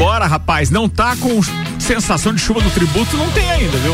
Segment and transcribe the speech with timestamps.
[0.00, 1.42] Bora, rapaz, não tá com
[1.78, 3.92] sensação de chuva do tributo, não tem ainda, viu?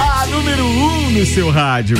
[0.00, 1.98] A número 1 um no seu rádio.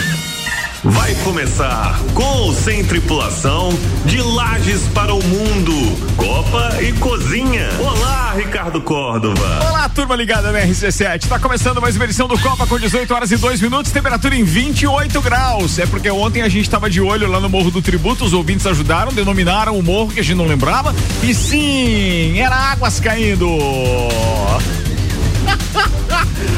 [0.85, 3.71] Vai começar com ou sem tripulação
[4.05, 5.73] de Lages para o Mundo,
[6.15, 7.71] Copa e Cozinha.
[7.81, 9.67] Olá, Ricardo Córdova.
[9.67, 11.27] Olá, turma ligada na RC7.
[11.27, 14.45] Tá começando mais uma edição do Copa com 18 horas e 2 minutos, temperatura em
[14.45, 15.79] 28 graus.
[15.79, 18.67] É porque ontem a gente tava de olho lá no Morro do Tributo, os ouvintes
[18.67, 20.95] ajudaram, denominaram o morro que a gente não lembrava.
[21.23, 23.49] E sim, era águas caindo.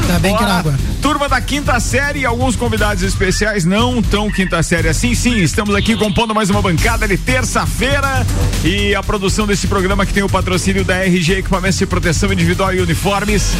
[0.07, 0.75] Ainda bem que era água.
[1.01, 5.13] Turma da quinta série e alguns convidados especiais, não tão quinta série assim.
[5.13, 8.25] Sim, estamos aqui compondo mais uma bancada de terça-feira
[8.63, 12.73] e a produção desse programa que tem o patrocínio da RG Equipamentos de Proteção Individual
[12.73, 13.51] e Uniformes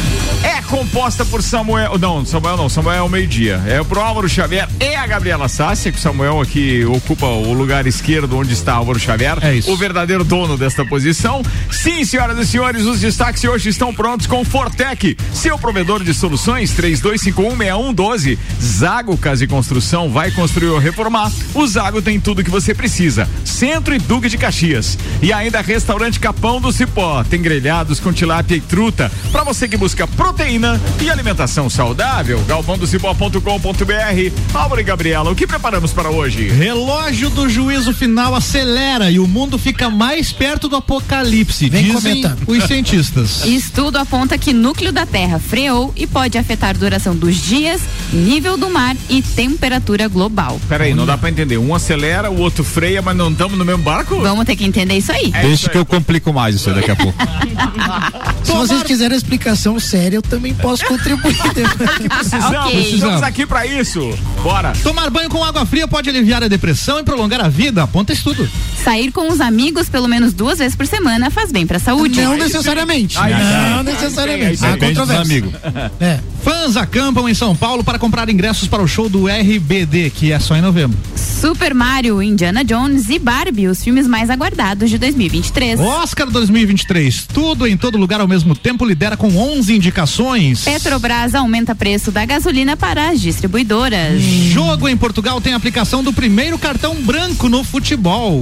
[0.42, 1.98] é composta por Samuel.
[1.98, 3.62] Não, Samuel não, Samuel é o meio-dia.
[3.66, 7.86] É pro Álvaro Xavier e a Gabriela Sassi, que o Samuel aqui ocupa o lugar
[7.86, 9.38] esquerdo onde está Álvaro Xavier.
[9.42, 9.72] É isso.
[9.72, 11.42] O verdadeiro dono desta posição.
[11.70, 16.12] Sim, senhoras e senhores, os destaques de hoje estão prontos com Fortec, seu provedor de
[16.14, 18.38] soluções 32516112.
[18.60, 21.30] Zago Casa e Construção vai construir ou reformar.
[21.54, 23.28] O Zago tem tudo que você precisa.
[23.44, 24.98] Centro e Duque de Caxias.
[25.22, 27.22] E ainda restaurante Capão do Cipó.
[27.24, 29.10] Tem grelhados com tilápia e truta.
[29.30, 32.40] Para você que busca proteína e alimentação saudável.
[32.46, 34.32] galpãodocipó.com.br.
[34.54, 36.48] Álvaro e Gabriela, o que preparamos para hoje?
[36.48, 42.22] Relógio do juízo final acelera e o mundo fica mais perto do apocalipse, Vem dizem
[42.22, 42.36] comentar.
[42.46, 43.44] os cientistas.
[43.46, 47.80] Estudo aponta que núcleo da Terra freou e pode afetar duração dos dias,
[48.12, 50.60] nível do mar e temperatura global.
[50.68, 51.58] Peraí, não dá para entender.
[51.58, 54.20] Um acelera, o outro freia, mas não estamos no mesmo barco?
[54.20, 55.30] Vamos ter que entender isso aí.
[55.34, 55.72] É isso Deixa aí.
[55.72, 57.18] que eu complico mais isso aí daqui a pouco.
[58.44, 61.36] Se vocês quiserem a explicação séria, eu também posso contribuir.
[62.08, 62.94] Precisamos, Ok.
[62.94, 64.00] estamos aqui para isso.
[64.42, 64.72] Bora.
[64.82, 68.48] Tomar banho com água fria pode aliviar a depressão e prolongar a vida, aponta estudo.
[68.88, 72.22] Sair com os amigos pelo menos duas vezes por semana faz bem pra saúde.
[72.22, 73.18] Não necessariamente.
[73.18, 74.64] Não necessariamente.
[74.64, 75.20] Há controvérsia.
[75.20, 75.52] amigos.
[76.00, 76.20] É.
[76.42, 80.38] Fãs acampam em São Paulo para comprar ingressos para o show do RBD, que é
[80.38, 80.96] só em novembro.
[81.16, 85.78] Super Mario, Indiana Jones e Barbie, os filmes mais aguardados de 2023.
[85.80, 90.62] Oscar 2023, tudo em todo lugar ao mesmo tempo lidera com 11 indicações.
[90.64, 94.22] Petrobras aumenta preço da gasolina para as distribuidoras.
[94.22, 98.40] Jogo em Portugal tem aplicação do primeiro cartão branco no futebol.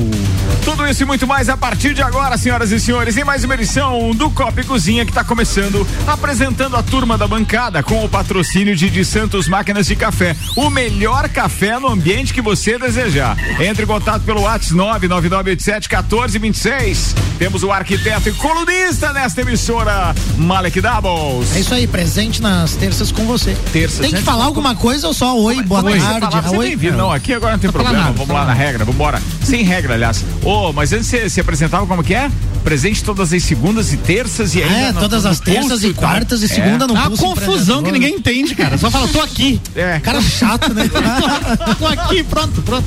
[0.65, 3.55] Tudo isso e muito mais a partir de agora, senhoras e senhores, em mais uma
[3.55, 8.09] edição do Copa e Cozinha que está começando, apresentando a turma da bancada com o
[8.09, 13.37] patrocínio de De Santos Máquinas de Café, o melhor café no ambiente que você desejar.
[13.61, 17.15] Entre em contato pelo WhatsApp 99987 1426.
[17.39, 21.55] Temos o arquiteto e colunista nesta emissora, Malek Doubles.
[21.55, 23.57] É isso aí, presente nas terças com você.
[23.73, 24.23] Terças, Tem que né?
[24.23, 26.21] falar alguma coisa ou só oi, boa que você tarde?
[26.21, 26.49] falava?
[26.49, 26.77] Você oi?
[26.97, 27.99] Não, aqui agora não tem problema.
[27.99, 28.59] nada, vamos lá na nada.
[28.59, 29.23] regra, vamos embora.
[29.45, 30.16] Sem regra, aliás.
[30.45, 32.31] Ô, mas antes você se apresentava como que é?
[32.67, 35.93] Presente todas as segundas e terças e ainda É, no- todas no as terças e
[35.95, 36.03] tal.
[36.03, 36.49] quartas e É.
[36.49, 38.77] segunda no A confusão que ninguém entende, cara.
[38.77, 39.61] Só fala, tô aqui.
[39.77, 40.01] É.
[40.01, 40.91] Cara chato, né?
[41.79, 42.85] tô aqui, pronto, pronto.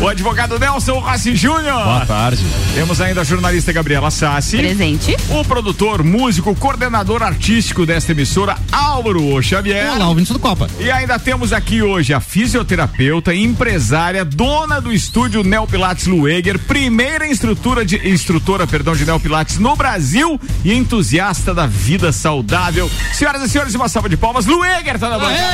[0.00, 1.82] O advogado Nelson Rossi Júnior.
[1.82, 2.44] Boa tarde.
[2.76, 4.56] Temos ainda a jornalista Gabriela Sassi.
[4.56, 5.16] Presente.
[5.30, 9.94] O produtor, músico, coordenador artístico desta emissora, Álvaro Xavier.
[9.96, 10.70] Olá, ouvintes do Copa.
[10.78, 17.26] E ainda temos aqui hoje a fisioterapeuta, empresária, dona do estúdio Neo Pilates Lueger, primeira
[17.26, 22.90] instrutora de instrutora, perdão, de Neo Pilates no Brasil e entusiasta da vida saudável.
[23.14, 24.44] Senhoras e senhores, uma salva de palmas.
[24.44, 25.46] Lueger tá na bancada.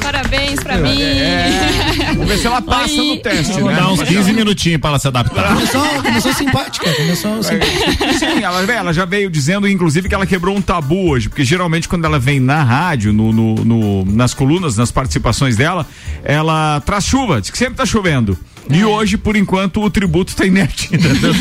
[0.00, 1.00] Parabéns pra mim.
[1.02, 2.12] É.
[2.14, 3.08] Vamos ver se ela passa Oi.
[3.16, 3.76] no teste, Vou né?
[3.76, 5.48] dar uns 15 minutinhos para ela se adaptar.
[5.54, 8.12] Começou, começou simpática, começou simpática.
[8.18, 11.86] Sim, ela, ela já veio dizendo, inclusive, que ela quebrou um tabu hoje, porque geralmente
[11.88, 15.86] quando ela vem na rádio, no, no- no- nas colunas, nas participações dela,
[16.22, 18.38] ela traz chuva, diz que sempre tá chovendo.
[18.70, 20.88] E hoje, por enquanto, o tributo tá inerte.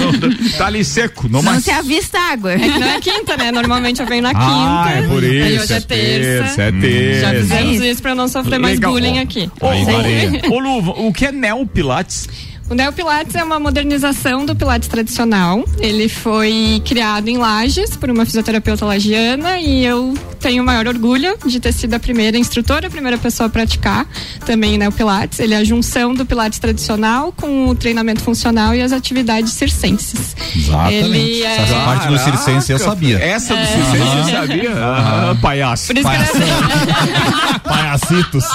[0.58, 1.64] tá ali seco, não, Não mais.
[1.64, 2.52] se avista água.
[2.54, 3.52] É que não é quinta, né?
[3.52, 5.00] Normalmente eu venho na Ah, quinta.
[5.00, 5.64] é por Aí isso.
[5.64, 6.62] hoje é terça.
[6.64, 7.22] É terça.
[7.22, 7.84] Já fizemos isso.
[7.86, 8.92] isso pra não sofrer mais Legal.
[8.92, 9.50] bullying aqui.
[10.50, 12.28] Ô, Lu, o que é Neo Pilates?
[12.74, 15.64] O Neo Pilates é uma modernização do Pilates tradicional.
[15.78, 21.38] Ele foi criado em Lages por uma fisioterapeuta lagiana e eu tenho o maior orgulho
[21.46, 24.08] de ter sido a primeira instrutora, a primeira pessoa a praticar
[24.44, 25.38] também o Neo Pilates.
[25.40, 30.36] Ele é a junção do Pilates tradicional com o treinamento funcional e as atividades circenses.
[30.56, 30.96] Exatamente.
[30.96, 33.20] Ele é- Essa parte do circense eu sabia.
[33.20, 34.72] Essa do circense eu sabia?
[34.76, 35.88] Ah, palhaço.
[35.94, 38.46] Por isso que ele- Palhacitos.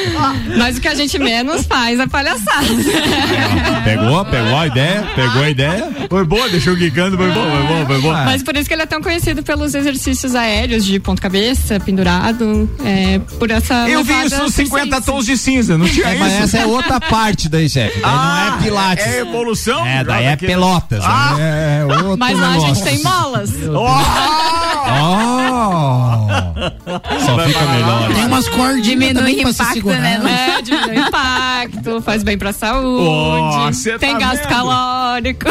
[0.56, 2.66] Mas o que a gente menos faz é palhaçada.
[3.84, 5.88] Pegou, pegou a ideia, pegou a ideia.
[6.08, 8.12] Foi boa, deixou quicando, foi bom, foi bom, foi bom.
[8.12, 12.68] Mas por isso que ele é tão conhecido pelos exercícios aéreos de ponto cabeça, pendurado,
[12.84, 13.88] é, por essa.
[13.88, 15.06] Eu vi isso nos 50 circense.
[15.06, 16.20] tons de cinza, não tinha É, isso?
[16.20, 18.00] mas essa é outra parte daí, chefe.
[18.00, 19.06] Daí Ah, não é Pilates.
[19.06, 19.86] É evolução?
[19.86, 20.36] É, daí é.
[20.36, 21.02] Pelotas.
[21.04, 21.36] Ah!
[21.38, 22.74] É outro Mas lá a negócio.
[22.74, 23.50] gente tem molas.
[23.68, 24.77] Oh!
[27.24, 28.14] Só fica melhor.
[28.14, 30.00] Tem umas cordinhas Diminui também pra se impacto, segurar.
[30.00, 30.56] né?
[30.58, 34.48] É, diminui o impacto, faz bem pra saúde, cê tem tá gasto vendo?
[34.48, 35.44] calórico.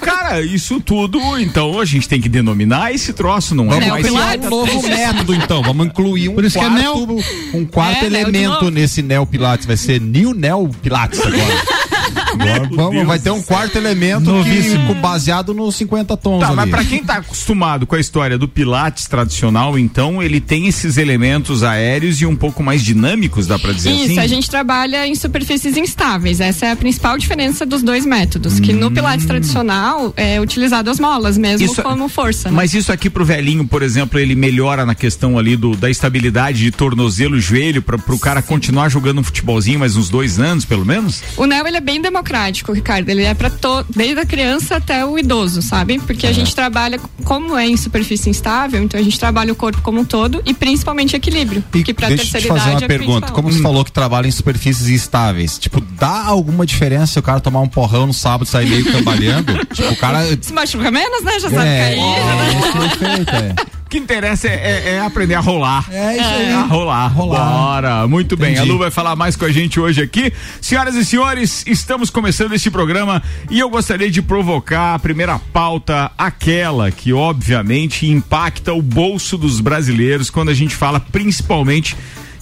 [0.00, 4.06] Cara, isso tudo, então a gente tem que denominar esse troço, não é Vamos mais
[4.44, 5.62] um novo método, então.
[5.62, 7.16] Vamos incluir um Por isso que é quarto,
[7.54, 8.70] um quarto É, Neo elemento novo.
[8.70, 9.66] nesse Neo Pilates.
[9.66, 11.38] Vai ser New Neo Pilates agora.
[12.40, 16.56] Agora vamos, Deus vai ter um quarto elemento que, baseado nos 50 tons Tá, ali.
[16.56, 20.96] mas pra quem tá acostumado com a história do Pilates tradicional, então ele tem esses
[20.96, 24.18] elementos aéreos e um pouco mais dinâmicos, dá pra dizer Isso, assim?
[24.18, 26.40] a gente trabalha em superfícies instáveis.
[26.40, 28.60] Essa é a principal diferença dos dois métodos.
[28.60, 32.48] Que no Pilates tradicional é utilizado as molas mesmo Isso- como força.
[32.50, 32.54] né?
[32.56, 36.58] Mas isso aqui pro velhinho, por exemplo, ele melhora na questão ali do, da estabilidade
[36.62, 40.64] de tornozelo e joelho pra, pro cara continuar jogando um futebolzinho mais uns dois anos,
[40.64, 41.22] pelo menos?
[41.36, 42.27] O NEO ele é bem democrático,
[42.72, 43.08] Ricardo.
[43.08, 43.50] Ele é para
[43.94, 45.98] desde a criança até o idoso, sabe?
[45.98, 49.80] Porque a gente trabalha como é em superfície instável, então a gente trabalha o corpo
[49.82, 51.64] como um todo e principalmente equilíbrio.
[51.74, 53.32] E que pra deixa eu te terceira fazer idade uma é pergunta.
[53.32, 57.40] Como você falou que trabalha em superfícies instáveis, tipo, dá alguma diferença se o cara
[57.40, 59.52] tomar um porrão no sábado e sair meio cambaleando?
[59.72, 60.24] tipo, o cara.
[60.40, 61.40] Se machuca menos, né?
[61.40, 62.00] Já sabe É, cair.
[62.00, 63.77] é, esse é é.
[63.88, 65.86] O que interessa é, é- é aprender a rolar.
[65.90, 66.52] É isso aí.
[66.52, 67.06] A rolar.
[67.08, 67.48] Rolar.
[67.50, 68.06] Bora.
[68.06, 68.52] Muito bem.
[68.52, 68.68] Entendi.
[68.68, 70.30] A Lu vai falar mais com a gente hoje aqui.
[70.60, 76.10] Senhoras e senhores, estamos começando este programa e eu gostaria de provocar a primeira pauta,
[76.18, 81.96] aquela que obviamente impacta o bolso dos brasileiros quando a gente fala principalmente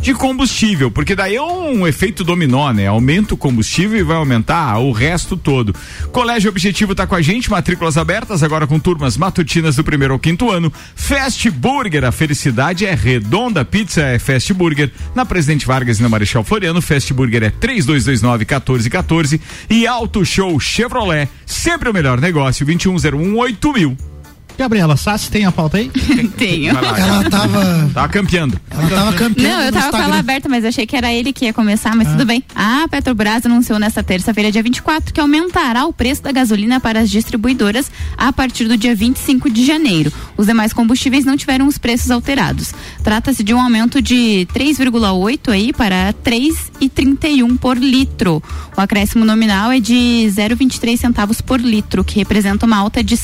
[0.06, 2.86] de combustível, porque daí é um efeito dominó, né?
[2.86, 5.74] Aumenta o combustível e vai aumentar o resto todo.
[6.12, 10.20] Colégio Objetivo tá com a gente, matrículas abertas agora com turmas matutinas do primeiro ao
[10.20, 10.72] quinto ano.
[10.94, 14.92] Fast Burger, a felicidade é redonda, pizza é Fast Burger.
[15.12, 20.60] Na Presidente Vargas e na Marechal Floriano, Fast Burger é 3229 1414 e Auto Show
[20.60, 24.15] Chevrolet, sempre o melhor negócio, 2101 8000.
[24.58, 25.90] Gabriela Sassi, tem a pauta aí?
[26.36, 26.74] Tenho.
[26.74, 28.58] Lá, Ela tava, Tá campeando.
[28.70, 29.48] ela tava campeã.
[29.56, 32.08] Não, eu tava com ela aberta, mas achei que era ele que ia começar, mas
[32.08, 32.42] tudo bem.
[32.54, 37.10] A Petrobras anunciou nesta terça-feira, dia 24, que aumentará o preço da gasolina para as
[37.10, 40.12] distribuidoras a partir do dia 25 de janeiro.
[40.36, 42.72] Os demais combustíveis não tiveram os preços alterados.
[43.02, 48.42] Trata-se de um aumento de 3,8 aí para 3,31 por litro.
[48.76, 53.16] O acréscimo nominal é de 0,23 centavos por litro, que representa uma alta de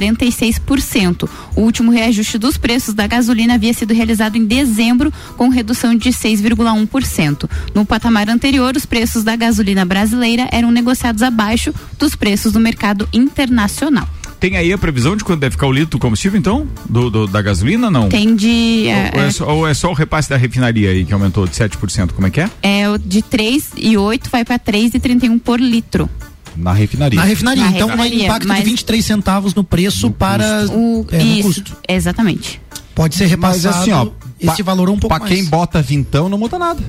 [0.00, 1.28] 7,46%.
[1.56, 6.10] O último reajuste dos preços da gasolina havia sido realizado em dezembro, com redução de
[6.10, 7.48] 6,1%.
[7.74, 13.08] No patamar anterior, os preços da gasolina brasileira eram negociados abaixo dos preços do mercado
[13.12, 14.08] internacional.
[14.40, 16.68] Tem aí a previsão de quando deve ficar o litro do combustível, então?
[16.88, 18.08] Do, do- da gasolina, não?
[18.08, 18.86] Tem de.
[18.86, 21.56] é, Ou, é só, ou é só o repasse da refinaria aí que aumentou de
[21.56, 22.12] 7%?
[22.12, 22.48] Como é que é?
[22.62, 26.08] é, de 3,8 vai para 3,31 por litro.
[26.58, 27.18] Na refinaria.
[27.20, 27.64] Na refinaria.
[27.64, 30.66] Na então, um refinaria, impacto mas- de 23 centavos no preço para.
[30.70, 31.76] O, é, no isso, custo.
[31.88, 32.60] exatamente.
[32.94, 34.08] Pode ser Mas repassado assim, ó,
[34.40, 35.32] esse pa- valor um pouco Pra mais.
[35.32, 36.82] quem bota vintão, não muda nada.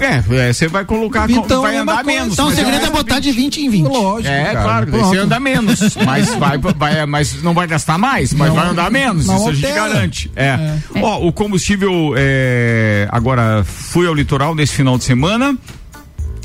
[0.00, 2.06] É, você vai colocar, Então, vai é andar coisa.
[2.20, 2.32] menos.
[2.32, 3.86] Então o mas segredo é botar de 20 em 20.
[3.86, 4.32] Lógico.
[4.32, 4.62] É, cara.
[4.62, 8.68] claro, você anda menos, mas vai, vai, mas não vai gastar mais, mas Não, vai
[8.68, 10.30] andar menos, isso a gente garante.
[10.34, 10.78] É.
[11.02, 15.54] Ó, o combustível, é, agora fui ao litoral nesse final de semana,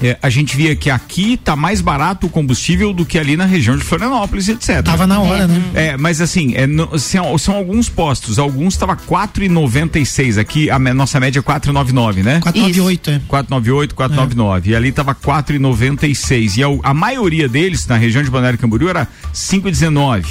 [0.01, 3.45] é, a gente via que aqui tá mais barato o combustível do que ali na
[3.45, 4.83] região de Florianópolis, etc.
[4.83, 5.61] Tava na hora, né?
[5.73, 10.93] É, mas assim, é, no- são, são alguns postos, alguns tava 4,96 aqui, a me-
[10.93, 12.39] nossa média é 4,99, né?
[12.41, 13.21] 498, é.
[13.27, 14.69] 498, 499.
[14.71, 16.57] E ali tava 4,96.
[16.57, 20.25] E a, a maioria deles, na região de Balneário Camboriú, era 5,19.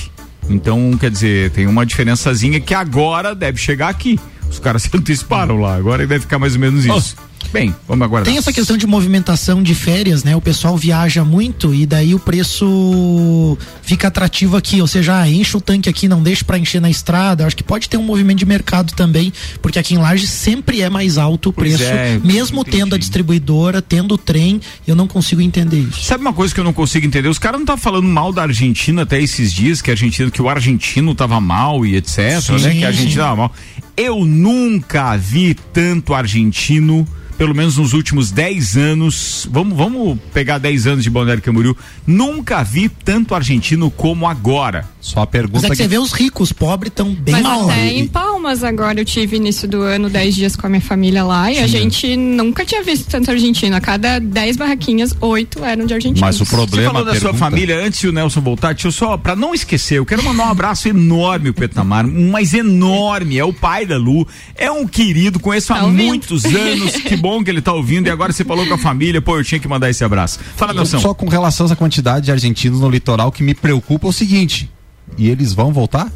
[0.50, 4.20] Então, quer dizer, tem uma diferençazinha que agora deve chegar aqui.
[4.50, 7.16] Os caras se anteciparam lá, agora deve ficar mais ou menos isso.
[7.52, 8.30] Bem, vamos aguardar.
[8.30, 10.34] Tem essa questão de movimentação de férias, né?
[10.34, 15.56] O pessoal viaja muito e daí o preço fica atrativo aqui, ou seja, ah, enche
[15.56, 17.46] o tanque aqui, não deixa pra encher na estrada.
[17.46, 19.32] Acho que pode ter um movimento de mercado também,
[19.62, 22.78] porque aqui em Lages sempre é mais alto o preço, é, mesmo entendi.
[22.78, 26.02] tendo a distribuidora, tendo o trem, eu não consigo entender isso.
[26.02, 27.28] Sabe uma coisa que eu não consigo entender?
[27.28, 30.42] Os caras não estavam falando mal da Argentina até esses dias, que a Argentina, que
[30.42, 32.74] o argentino tava mal e etc, Sim, né?
[32.74, 33.18] Que a Argentina sim.
[33.18, 33.52] tava mal.
[33.96, 37.06] Eu nunca vi tanto argentino
[37.36, 41.76] pelo menos nos últimos 10 anos, vamos, vamos pegar 10 anos de Balneário Camboriú,
[42.06, 44.88] nunca vi tanto argentino como agora.
[45.00, 47.42] Só a Mas pergunta é que que você vê os ricos, pobres estão bem Mas
[47.42, 47.68] mal.
[47.68, 51.22] até em Palmas agora eu tive início do ano 10 dias com a minha família
[51.24, 53.76] lá e a gente nunca tinha visto tanto argentino.
[53.76, 56.20] A cada 10 barraquinhas, 8 eram de argentinos.
[56.20, 58.92] Mas o Você problema falou da sua família, antes de o Nelson voltar, deixa eu
[58.92, 63.44] só, pra não esquecer, eu quero mandar um abraço enorme pro Petamar, mas enorme, é
[63.44, 64.26] o pai da Lu,
[64.56, 66.06] é um querido, conheço há Tá ouvindo?
[66.06, 69.22] muitos anos, que bom que ele tá ouvindo, e agora você falou com a família,
[69.22, 70.38] pô, eu tinha que mandar esse abraço.
[70.56, 71.00] Fala, Nelson.
[71.00, 74.12] Só com relação a essa quantidade de argentinos no litoral, que me preocupa é o
[74.12, 74.70] seguinte:
[75.16, 76.12] e eles vão voltar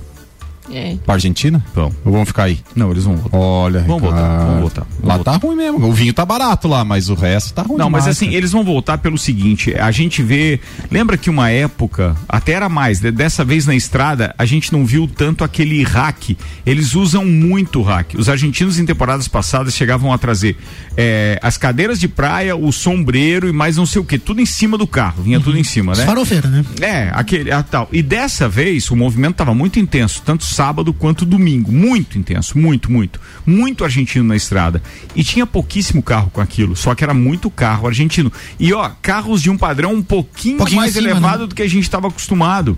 [0.73, 0.97] É.
[1.05, 1.65] pra Argentina?
[1.75, 1.93] Vão.
[2.05, 2.59] Ou vão ficar aí?
[2.75, 3.37] Não, eles vão voltar.
[3.37, 5.33] Olha, Vão voltar, vão voltar, vão Lá voltar.
[5.39, 5.85] tá ruim mesmo.
[5.87, 7.79] O vinho tá barato lá, mas o resto tá ruim.
[7.79, 8.37] Não, mas demais, assim, cara.
[8.37, 10.61] eles vão voltar pelo seguinte, a gente vê,
[10.91, 14.85] lembra que uma época, até era mais, de- dessa vez na estrada, a gente não
[14.85, 18.15] viu tanto aquele hack, eles usam muito hack.
[18.19, 20.57] Os argentinos em temporadas passadas chegavam a trazer
[20.97, 24.47] eh, as cadeiras de praia, o sombreiro e mais não sei o que, tudo em
[24.47, 26.05] cima do carro, vinha tudo em cima, né?
[26.05, 26.65] Farofeira, né?
[26.81, 27.89] É, aquele, a tal.
[27.93, 31.71] E dessa vez o movimento estava muito intenso, tanto sábado quanto domingo.
[31.71, 33.21] Muito intenso, muito, muito.
[33.47, 34.83] Muito argentino na estrada.
[35.15, 38.33] E tinha pouquíssimo carro com aquilo, só que era muito carro argentino.
[38.59, 41.47] E ó, carros de um padrão um pouquinho, Pouquinho mais elevado né?
[41.47, 42.77] do que a gente estava acostumado.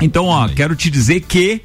[0.00, 1.60] Então, ó, quero te dizer que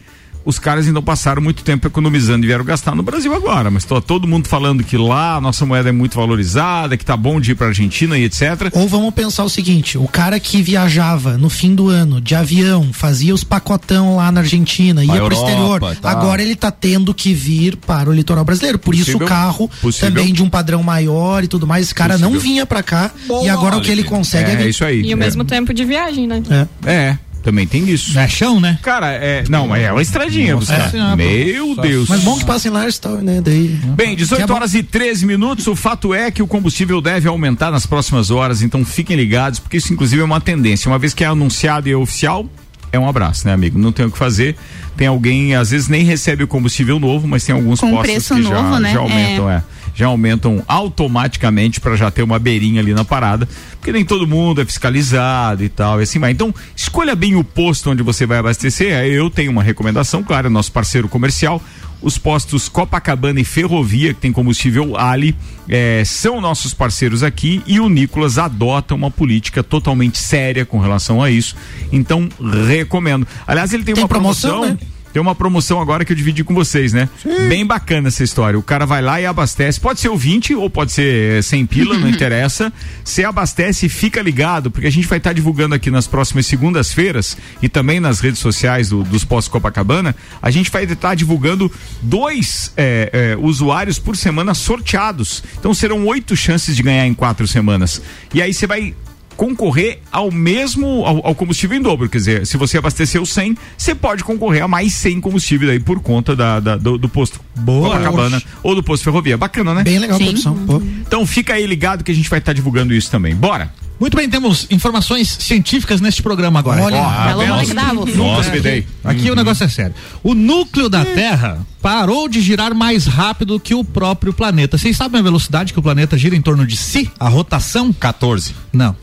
[0.46, 3.70] os caras ainda passaram muito tempo economizando e vieram gastar no Brasil agora.
[3.70, 7.16] Mas tô todo mundo falando que lá a nossa moeda é muito valorizada, que tá
[7.16, 8.70] bom de ir pra Argentina e etc.
[8.74, 12.92] Ou vamos pensar o seguinte: o cara que viajava no fim do ano de avião,
[12.92, 15.94] fazia os pacotão lá na Argentina, ia Pra pro Europa exterior.
[15.94, 16.12] e tal.
[16.12, 18.80] Agora ele tá tendo que vir para o litoral brasileiro.
[18.80, 19.26] Por isso Possível.
[19.26, 20.10] o carro Possível.
[20.10, 21.86] também de um padrão maior e tudo mais.
[21.86, 22.42] Esse cara não Possível.
[22.52, 23.12] vinha pra cá
[23.44, 24.70] e agora o que ele consegue é, É vir.
[24.70, 25.02] isso aí.
[25.02, 25.16] E o É.
[25.16, 26.42] mesmo tempo de viagem, né?
[26.50, 26.92] É.
[26.92, 28.18] É, também tem isso.
[28.18, 28.78] É chão, né?
[28.82, 29.44] Cara, é.
[29.50, 30.92] Não, é uma estradinha, Nossa buscar.
[30.92, 32.08] Senhora, Meu Deus.
[32.10, 33.42] Mas bom que passa em Lifestyle, né?
[33.44, 33.68] Daí.
[33.96, 34.54] Bem, 18 Que é bom.
[34.56, 35.68] horas e 13 minutos.
[35.68, 39.78] O fato é que o combustível deve aumentar nas próximas horas, então fiquem ligados, porque
[39.78, 40.90] isso, inclusive, é uma tendência.
[40.90, 42.48] Uma vez que é anunciado e é oficial,
[42.92, 43.80] é um abraço, né, amigo?
[43.80, 44.56] Não tem o que fazer.
[44.98, 48.36] Tem alguém, às vezes, nem recebe o combustível novo, mas tem alguns Com postos preço
[48.36, 48.94] que novo, já, né?
[48.94, 49.64] já aumentam, é.
[49.94, 54.62] Já aumentam automaticamente para já ter uma beirinha ali na parada, porque nem todo mundo
[54.62, 56.32] é fiscalizado e tal, e assim vai.
[56.32, 58.96] Então, escolha bem o posto onde você vai abastecer.
[58.98, 61.62] Aí Eu tenho uma recomendação, claro, é nosso parceiro comercial.
[62.02, 65.36] Os postos Copacabana e Ferrovia, que tem combustível Ali,
[65.70, 71.22] eh, são nossos parceiros aqui e o Nicolas adota uma política totalmente séria com relação
[71.22, 71.56] a isso.
[71.92, 72.28] Então,
[72.68, 73.28] recomendo.
[73.46, 74.74] Aliás, ele tem, Tem uma promoção, promoção.
[74.74, 74.88] né?
[75.14, 77.10] Tem uma promoção agora que eu dividi com vocês, né?
[77.50, 78.58] Bem bacana essa história.
[78.58, 79.80] O cara vai lá e abastece.
[79.80, 82.72] Pode ser o 20 ou pode ser eh, sem pila, não interessa.
[83.04, 87.38] Você abastece e fica ligado, porque a gente vai estar divulgando aqui nas próximas segundas-feiras
[87.62, 90.16] e também nas redes sociais do- dos postos Copacabana.
[90.42, 91.70] A gente vai estar divulgando
[92.02, 95.44] dois eh, eh, usuários por semana sorteados.
[95.60, 98.02] Então serão oito chances de ganhar em quatro semanas.
[98.34, 98.94] E aí você vai
[99.38, 103.96] concorrer ao mesmo ao, ao combustível em dobro, quer dizer, se você abasteceu 100, você
[103.96, 107.90] pode concorrer a mais 100 combustível aí por conta da, da- do, do posto Boa.
[107.90, 109.38] Copacabana ou do posto ferrovia.
[109.38, 109.84] Bacana, né?
[109.84, 110.26] Bem legal a Sim.
[110.26, 110.56] produção.
[110.66, 110.82] Pô.
[111.06, 113.36] Então fica aí ligado que a gente vai estar divulgando isso também.
[113.36, 113.72] Bora.
[114.02, 116.82] Muito bem, temos informações científicas neste programa agora.
[116.82, 117.60] Olha.
[117.60, 118.06] Gustavo.
[118.18, 118.88] Nossa, me dei.
[119.04, 119.94] Aqui o negócio é sério.
[120.24, 124.76] O núcleo da Terra parou de girar mais rápido que o próprio planeta.
[124.76, 127.12] Vocês sabem a velocidade que o planeta gira em torno de si?
[127.20, 127.94] A rotação?
[127.94, 128.56] 14.
[128.74, 128.96] Não.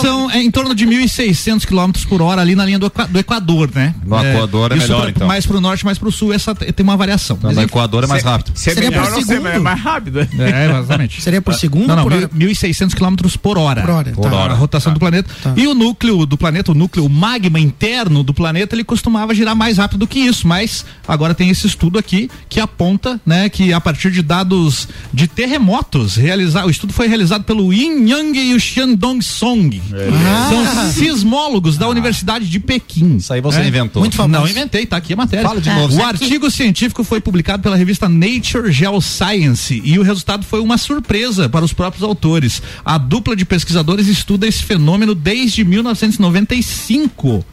[0.00, 3.70] São é, em torno de 1.600 km por hora ali na linha do, do Equador,
[3.74, 3.94] né?
[4.04, 5.26] No Equador é melhor, pra- então.
[5.28, 7.36] Mais pro norte, mais pro sul, essa tem uma variação.
[7.36, 8.52] Então, Mas no Equador é mais rápido.
[8.56, 9.62] Se é Seria melhor por se é segundo?
[9.62, 10.20] mais rápido.
[10.20, 11.22] É, exatamente.
[11.22, 12.28] Seria por segundo Não, não, por hora?
[12.28, 13.80] 1.600 km por hora.
[13.82, 14.36] Por hora, Por tá.
[14.36, 15.30] hora, a rotação do planeta.
[15.42, 15.54] Tá.
[15.56, 19.54] E o núcleo do planeta, o núcleo o magma interno do planeta, ele costumava girar
[19.54, 23.72] mais rápido do que isso, mas agora tem esse estudo aqui que aponta, né, que
[23.72, 28.54] a partir de dados de terremotos, realizar, o estudo foi realizado pelo Yin Yang e
[28.54, 29.80] o Shandong Song.
[29.92, 30.48] Ah.
[30.50, 33.16] São sismólogos da Universidade de Pequim.
[33.16, 33.68] Isso aí você É.
[33.68, 34.00] inventou.
[34.02, 34.40] Muito famoso.
[34.40, 35.46] Não inventei, tá aqui a matéria.
[35.46, 35.96] Fala de novo.
[35.96, 41.48] O artigo científico foi publicado pela revista Nature Geoscience e o resultado foi uma surpresa
[41.48, 42.62] para os próprios autores.
[42.84, 47.44] A dupla de pesquisadores estuda esse fenômeno desde 1995.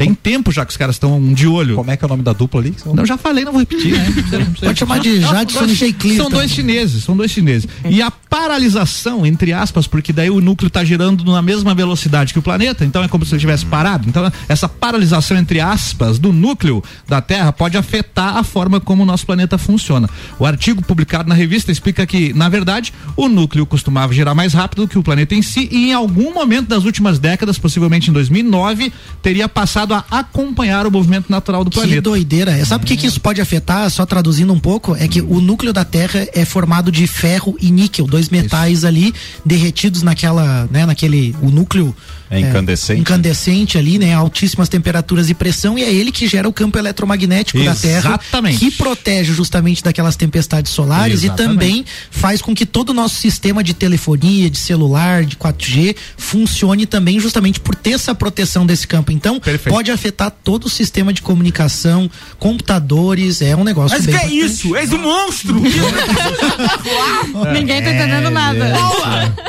[0.00, 1.76] Tem tempo já que os caras estão de olho.
[1.76, 2.74] Como é que é o nome da dupla ali?
[2.86, 4.04] Não, já falei, não vou repetir, né?
[4.06, 7.30] Não precisa- não precisa- Pode chamar de Jadson e Clear São dois chineses, são dois
[7.30, 7.68] chineses.
[7.88, 12.38] E a paralisação, entre aspas, porque daí o núcleo está girando na mesma velocidade que
[12.38, 14.08] o planeta, então é como se ele tivesse parado.
[14.08, 19.06] Então, essa paralisação, entre aspas, do núcleo da Terra pode afetar a forma como o
[19.06, 20.08] nosso planeta funciona.
[20.38, 24.88] O artigo publicado na revista explica que, na verdade, o núcleo costumava girar mais rápido
[24.88, 28.92] que o planeta em si e em algum momento das últimas décadas, possivelmente em 2009,
[29.22, 32.02] teria passado a acompanhar o movimento natural do Que planeta.
[32.02, 32.52] doideira.
[32.52, 33.90] É, Sabe o que, que isso pode afetar?
[33.90, 37.70] Só traduzindo um pouco, é que o núcleo da Terra é formado de ferro e
[37.70, 39.12] níquel, dois metais ali
[39.44, 41.94] derretidos naquela, né, naquele, o núcleo
[42.30, 43.00] É incandescente.
[43.00, 47.58] incandescente ali, né, altíssimas temperaturas e pressão e é ele que gera o campo eletromagnético
[47.64, 48.58] da Terra, Exatamente.
[48.58, 51.42] que protege justamente daquelas tempestades solares Exatamente.
[51.42, 55.96] e também faz com que todo o nosso sistema de telefonia, de celular, de 4G
[56.16, 59.10] funcione também justamente por ter essa proteção desse campo.
[59.10, 59.74] Então, Perfeito.
[59.74, 62.08] pode afetar todo o sistema de comunicação,
[62.38, 64.76] computadores, é um negócio Mas bem que é isso?
[64.76, 65.58] És um monstro!
[67.52, 68.72] Ninguém tá entendendo nada.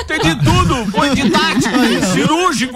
[0.02, 0.92] Entendi tudo!
[0.92, 1.78] Foi didático,
[2.14, 2.71] cirúrgico!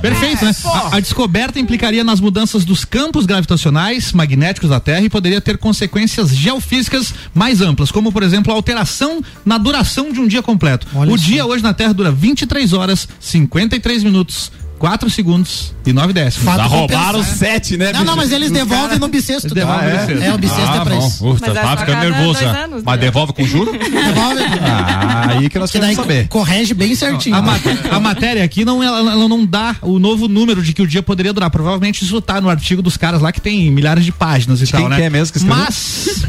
[0.00, 0.54] Perfeito, né?
[0.64, 5.58] A, a descoberta implicaria nas mudanças dos campos gravitacionais magnéticos da Terra e poderia ter
[5.58, 10.86] consequências geofísicas mais amplas, como por exemplo a alteração na duração de um dia completo.
[10.94, 11.24] Olha o só.
[11.24, 16.44] dia hoje na Terra dura 23 horas, 53 minutos, 4 segundos e 9 décimos.
[16.44, 17.38] Fato Já roubaram compensado.
[17.38, 17.86] sete, né?
[17.86, 18.04] Não, bicho?
[18.04, 19.54] não, mas eles devolvem no bissexto.
[19.54, 19.82] Eles tá?
[19.82, 20.24] no bissexto.
[20.24, 21.06] É, o bissexto ah, é pra bom.
[21.08, 21.26] isso.
[21.28, 23.00] Uf, Mas é tá ficando nervoso anos, Mas né?
[23.06, 23.72] devolve com juro?
[23.78, 24.42] Devolve.
[24.62, 26.28] ah, aí que nós que queremos saber.
[26.28, 27.36] corrige bem certinho.
[27.36, 27.58] A, ma-
[27.90, 31.02] a matéria aqui não, ela, ela não dá o novo número de que o dia
[31.02, 31.50] poderia durar.
[31.50, 34.80] Provavelmente isso tá no artigo dos caras lá que tem milhares de páginas e tal,
[34.80, 34.96] quem né?
[34.96, 35.64] que é mesmo que escreveu?
[35.64, 36.26] Mas,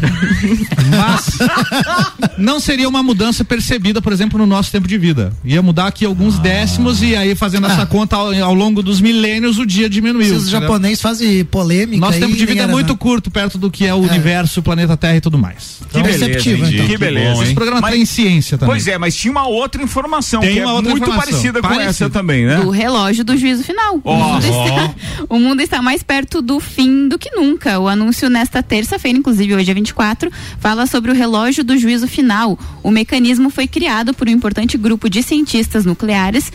[0.97, 5.33] mas não seria uma mudança percebida, por exemplo, no nosso tempo de vida.
[5.43, 9.65] Ia mudar aqui alguns décimos e aí fazendo essa conta ao, longo dos milênios o
[9.65, 10.35] dia diminuiu.
[10.35, 10.49] Entendeu?
[10.49, 11.99] japoneses fazem polêmica.
[11.99, 14.63] Nosso aí, tempo de vida é muito curto perto do que é o universo, o
[14.63, 15.79] planeta Terra e tudo mais.
[15.91, 16.73] Que beleza, perceptível, hein?
[16.75, 16.87] então.
[16.87, 17.33] Que beleza.
[17.35, 18.73] bom, Esse programa Mas- tem ciência também.
[18.73, 21.31] Pois é, mas tinha uma outra informação Tem que é uma outra muito informação.
[21.31, 21.89] parecida com Parecido.
[21.89, 22.57] essa também, né?
[22.57, 23.99] do relógio do juízo final.
[24.03, 24.95] Ó, o, mundo está,
[25.29, 27.79] o mundo está mais perto do fim do que nunca.
[27.79, 32.57] O anúncio nesta terça-feira, inclusive hoje é 24, fala sobre o relógio do juízo final.
[32.83, 36.51] O mecanismo foi criado por um importante grupo de cientistas nucleares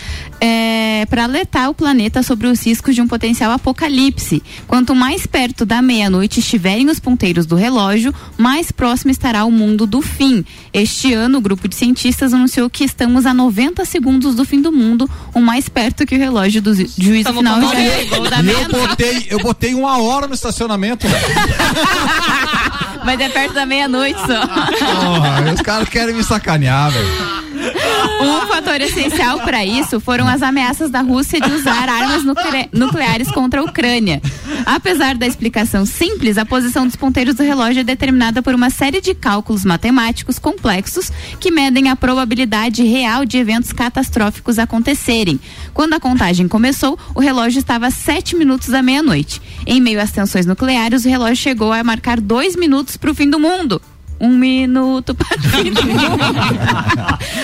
[1.08, 4.42] para alertar o planeta sobre os riscos de um potencial apocalipse.
[4.66, 9.86] Quanto mais perto da meia-noite estiverem os ponteiros do relógio, mais próximo estará o mundo
[9.86, 10.44] do fim.
[10.72, 14.70] Este ano, o grupo de cientistas anunciou que estamos a 90 segundos do fim do
[14.72, 17.76] mundo, o mais perto que o relógio do ju- juízo Tamo final já dor.
[17.76, 21.06] chegou da eu botei, eu botei uma hora no estacionamento.
[23.04, 24.46] Mas é perto da meia-noite só.
[24.46, 27.49] Porra, os caras querem me sacanear, velho.
[28.20, 33.30] Um fator essencial para isso foram as ameaças da Rússia de usar armas nucle- nucleares
[33.30, 34.20] contra a Ucrânia.
[34.66, 39.00] Apesar da explicação simples, a posição dos ponteiros do relógio é determinada por uma série
[39.00, 45.40] de cálculos matemáticos complexos que medem a probabilidade real de eventos catastróficos acontecerem.
[45.72, 49.40] Quando a contagem começou, o relógio estava a sete minutos da meia-noite.
[49.66, 53.28] Em meio às tensões nucleares, o relógio chegou a marcar dois minutos para o fim
[53.28, 53.80] do mundo.
[54.20, 55.30] Um minuto para.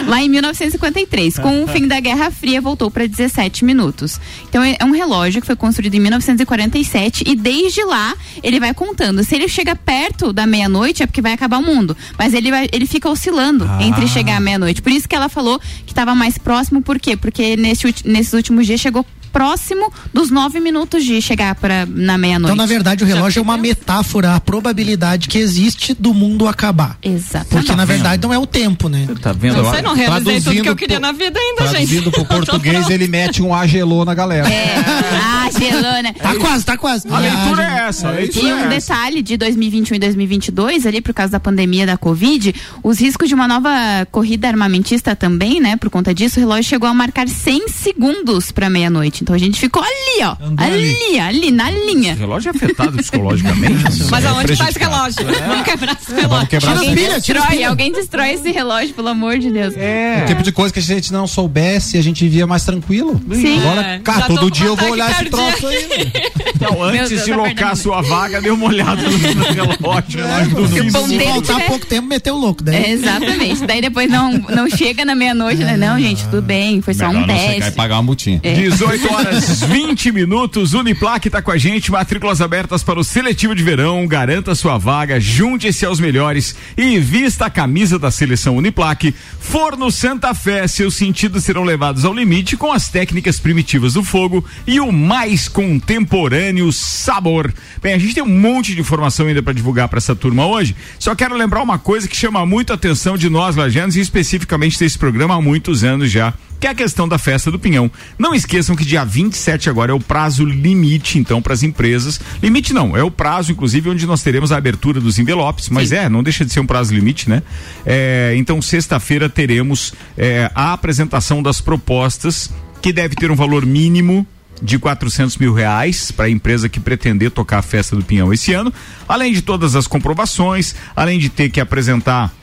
[0.07, 4.21] Lá em 1953, com o fim da Guerra Fria, voltou para 17 minutos.
[4.49, 9.25] Então é um relógio que foi construído em 1947 e desde lá ele vai contando.
[9.25, 12.69] Se ele chega perto da meia-noite é porque vai acabar o mundo, mas ele vai,
[12.73, 14.83] ele fica oscilando entre chegar à meia-noite.
[14.83, 17.17] Por isso que ela falou que estava mais próximo, por quê?
[17.17, 19.05] Porque nesse, nesses últimos dias chegou
[19.37, 22.55] próximo dos nove minutos de chegar para na meia-noite.
[22.55, 26.97] Então, na verdade, o relógio é uma metáfora, a probabilidade que existe do mundo acabar.
[27.03, 27.49] Exatamente.
[27.51, 29.07] Porque, na verdade, não é o tempo, né?
[29.21, 29.63] Tá vendo?
[29.63, 31.73] Não sei, não realizei tudo que eu Traduzindo queria pro- na vida ainda, gente.
[31.89, 34.49] Traduzindo pro português, ele mete um agelô na galera.
[34.49, 34.75] É,
[35.23, 36.15] ah, gelona.
[36.15, 37.07] Tá quase, tá quase.
[37.11, 38.95] A leitura Ah, é essa, a leitura E um é essa.
[38.95, 43.35] detalhe de 2021 e 2022, ali por causa da pandemia da Covid, os riscos de
[43.35, 43.69] uma nova
[44.11, 45.77] corrida armamentista também, né?
[45.77, 49.26] Por conta disso, o relógio chegou a marcar 100 segundos para meia-noite.
[49.27, 50.37] Então a gente ficou ali, ó.
[50.41, 52.15] Andou Ali, ali, na O linha.
[52.15, 53.83] relógio é afetado psicologicamente.
[54.09, 55.17] Mas É aonde tá esse relógio?
[55.49, 56.29] Vamos quebrar esse relógio.
[56.29, 59.75] Vamos quebrar esse tira as Destrói, alguém destrói esse relógio, pelo amor de Deus.
[59.77, 60.23] É.
[60.23, 63.21] O tipo de coisa que a gente não soubesse, a gente vivia mais tranquilo.
[63.33, 63.59] Sim.
[63.59, 65.87] Agora, É, cara, já todo dia eu vou olhar esse troço aí.
[65.89, 66.13] velho.
[66.55, 69.19] Então, antes Deus, de tá locar a sua vaga, dê uma olhada no,
[69.53, 70.55] relógio.
[70.55, 71.07] do Se o fim do.
[71.09, 72.63] Se faltar tiver- pouco tempo, meteu o louco.
[72.63, 72.77] Daí.
[72.77, 73.67] É, exatamente.
[73.67, 75.77] Daí depois não, não chega na meia-noite, né?
[75.77, 77.73] Não, gente, tudo bem, foi só um teste.
[77.73, 78.41] pagar uma multinha.
[78.41, 83.63] 18 horas 20 minutos, Uniplaque tá com a gente, matrículas abertas para o seletivo de
[83.63, 89.15] verão, garanta sua vaga, junte-se aos melhores e vista a camisa da seleção Uniplaque.
[89.39, 94.45] Forno Santa Fé, seus sentidos serão levados ao limite com as técnicas primitivas do fogo
[94.67, 97.53] e o mais contemporâneo sabor.
[97.83, 100.75] Bem, a gente tem um monte de informação ainda para divulgar para essa turma hoje,
[100.99, 104.79] só quero lembrar uma coisa que chama muito a atenção de nós lajanos e especificamente
[104.79, 106.35] desse programa há muitos anos já
[106.67, 107.89] que é a questão da festa do Pinhão.
[108.19, 112.21] Não esqueçam que dia 27 agora é o prazo limite, então, para as empresas.
[112.43, 116.09] Limite não, é o prazo, inclusive, onde nós teremos a abertura dos envelopes, mas é,
[116.09, 117.45] não deixa de ser um prazo limite, né?
[117.85, 122.51] É, então, sexta-feira teremos é, a apresentação das propostas,
[122.83, 124.27] que deve ter um valor mínimo
[124.61, 128.53] de 400 mil reais para a empresa que pretender tocar a festa do Pinhão esse
[128.53, 128.73] ano,
[129.07, 132.35] além de todas as comprovações, além de ter que apresentar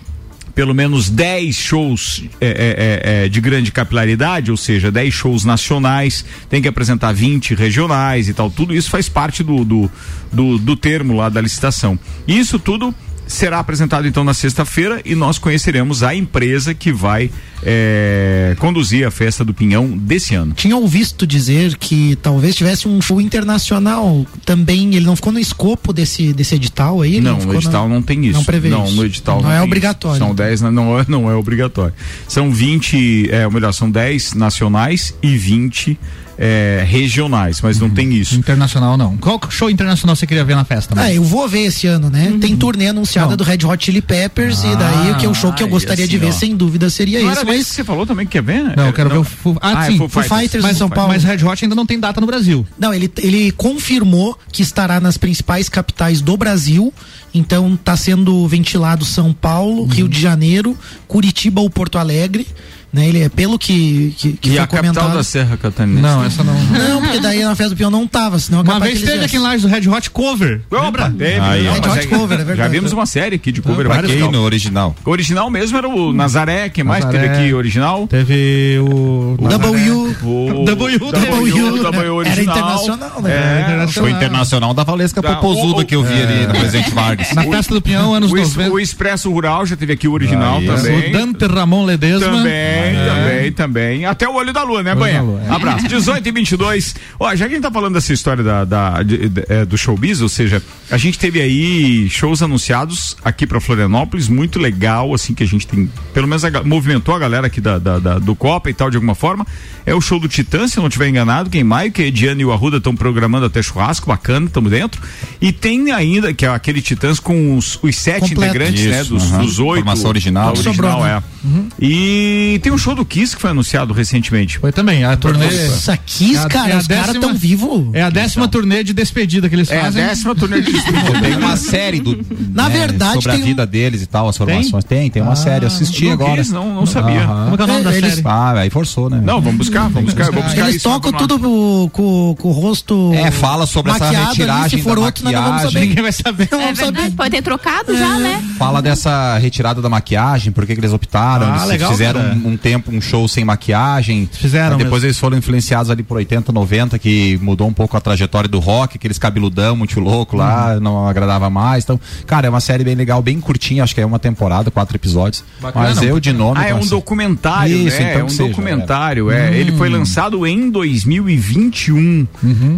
[0.55, 5.43] pelo menos 10 shows é, é, é, é, de grande capilaridade, ou seja, 10 shows
[5.43, 8.49] nacionais, tem que apresentar 20 regionais e tal.
[8.49, 9.91] Tudo isso faz parte do, do,
[10.31, 11.97] do, do termo lá da licitação.
[12.27, 12.93] Isso tudo
[13.33, 17.31] será apresentado então na sexta-feira e nós conheceremos a empresa que vai
[17.63, 20.53] é, conduzir a festa do Pinhão desse ano.
[20.53, 24.95] Tinha ouvido dizer que talvez tivesse um show internacional também.
[24.95, 27.19] Ele não ficou no escopo desse, desse edital aí?
[27.19, 27.95] Não, no edital na...
[27.95, 28.37] não tem isso.
[28.37, 28.95] Não prevê Não, isso.
[28.95, 30.17] no edital não, não, é obrigatório.
[30.17, 30.25] Isso.
[30.25, 31.93] São 10, não, é, não é obrigatório.
[32.27, 35.97] São 20, é, ou melhor, são 10 nacionais e 20
[36.37, 38.35] é, regionais, mas não tem isso.
[38.35, 39.17] Internacional não.
[39.17, 40.93] Qual show internacional você queria ver na festa?
[40.97, 42.33] Ah, eu vou ver esse ano, né?
[42.41, 43.37] Tem turnê anunciada Não.
[43.37, 45.69] do Red Hot Chili Peppers e daí o que é o show que eu Ah,
[45.69, 46.35] gostaria e de assim, ver, ó.
[46.39, 47.45] sem dúvida, seria Não esse.
[47.45, 48.75] Mas esse que você falou também que quer ver?
[48.75, 50.75] Não, É, eu quero ver o Foo, ah, Ah, é sim, Foo Foo Fighters mas,
[50.75, 51.11] em São Paulo.
[51.13, 52.65] mas Red Hot ainda não tem data no Brasil.
[52.79, 56.93] Não, ele, ele confirmou que estará nas principais capitais do Brasil.
[57.33, 62.45] Então está sendo ventilado São Paulo, Rio de Janeiro, Curitiba ou Porto Alegre.
[62.93, 63.07] Né?
[63.07, 65.17] Ele é pelo que, que, que E foi a capital comentado.
[65.17, 66.01] da Serra Catarinense?
[66.01, 66.53] Não, essa não.
[66.53, 69.25] Não, porque daí na festa do peão não tava, senão é Uma vez que teve
[69.25, 69.39] aqui em.
[69.39, 70.61] Lages do Red Hot Cover.
[70.71, 71.09] Lembra?
[71.09, 71.39] teve.
[71.39, 72.57] Aí, mas Red Hot cover, é verdade.
[72.59, 73.85] Já vimos uma série aqui de cover.
[73.87, 74.31] Pra muito quem legal.
[74.31, 74.95] no original?
[75.03, 77.27] O original mesmo era o Nazaré, quem mais Nazaré.
[77.29, 78.07] teve aqui original?
[78.07, 79.37] Teve o.
[79.41, 80.15] W.
[80.23, 82.23] O W, W, W, W original.
[82.31, 83.31] Era internacional, né?
[83.31, 83.87] É, internacional.
[83.89, 87.33] Show internacional da Valesca Tá, Popozuda o- o- que eu vi ali na Presidente Vargas.
[87.33, 88.71] Na festa do Pinhão, anos O, es- 90.
[88.71, 91.09] o Expresso Rural já teve aqui o original também.
[91.09, 92.27] O Dante Ramon Ledesma.
[92.27, 94.05] Também, também, também.
[94.05, 95.21] Até o olho da lua, né, Banha?
[95.21, 95.49] lua, é.
[95.49, 95.87] Abraço.
[95.87, 96.95] 18 e 22.
[97.19, 99.77] Ó, já que a gente tá falando dessa história da, da- de- de- é, do
[99.77, 105.33] showbiz, ou seja, a gente teve aí shows anunciados aqui pra Florianópolis, muito legal, assim,
[105.33, 108.35] que a gente tem, pelo menos a movimentou a galera aqui da, da- da- do
[108.35, 109.45] Copa e tal, de alguma forma.
[109.85, 112.01] É o show do Titã, se eu não estiver enganado, que é em maio, que
[112.01, 115.01] a Ediane e o Arruda estão programando até churrasco, bacana, estamos dentro.
[115.41, 118.43] E tem ainda, que é aquele Titãs com os, os sete Completo.
[118.55, 119.41] integrantes, né, Isso, dos, aham.
[119.45, 119.75] dos oito.
[119.83, 120.55] Formação original.
[120.55, 121.23] Sobrou, original, né?
[121.49, 121.63] é.
[121.79, 124.59] E tem um show do Kiss que foi anunciado recentemente.
[124.59, 125.03] Foi também.
[125.03, 125.45] A turnê.
[125.45, 127.89] Nossa, Kiss, É a- cara, é a os caras décima- tão vivos.
[127.93, 130.03] É a décima turnê de despedida que eles É a fazem.
[130.05, 131.21] décima turnê de despedida.
[131.21, 132.13] Tem uma série do,
[132.53, 134.83] Na né, verdade, sobre a tem um- vida deles e tal, as formações.
[134.83, 136.37] Tem, tem, uma série, eu assisti agora.
[136.41, 137.25] Kiss, não, não sabia.
[137.25, 138.27] Como é que é o nome É, da eles- série?
[138.27, 139.21] Ah, aí forçou, né?
[139.23, 140.31] Não, vamos buscar, vamos buscar.
[140.31, 143.11] Vou buscar Eles isso, tocam vamos tudo com, com, com o rosto.
[143.13, 145.73] É, fala sobre essa maquiado retiragem Se for da outro, nós não vamos maquiagem.
[145.73, 145.87] saber.
[145.87, 146.43] Ninguém vai saber.
[146.43, 147.15] É vamos verdade, saber.
[147.15, 148.43] pode ter trocado já, né?
[148.57, 152.57] Fala dessa retirada da maquiagem, por que eles optaram, Ah, eles legal, fizeram um, um
[152.63, 154.27] tempo um show sem maquiagem.
[154.31, 155.07] Fizeram depois mesmo.
[155.07, 158.95] eles foram influenciados ali por 80, 90, que mudou um pouco a trajetória do rock,
[158.97, 161.83] aqueles cabeludão muito louco lá, não agradava mais.
[161.83, 164.95] Então, cara, é uma série bem legal, bem curtinha, acho que é uma temporada, quatro
[164.95, 165.43] episódios.
[165.61, 166.57] Bacana, Mas eu de nome.
[166.59, 168.09] Ah, é um nossa, documentário, Isso, né?
[168.11, 169.53] então é um seja, documentário, é.
[169.57, 172.27] Ele foi lançado em 2021.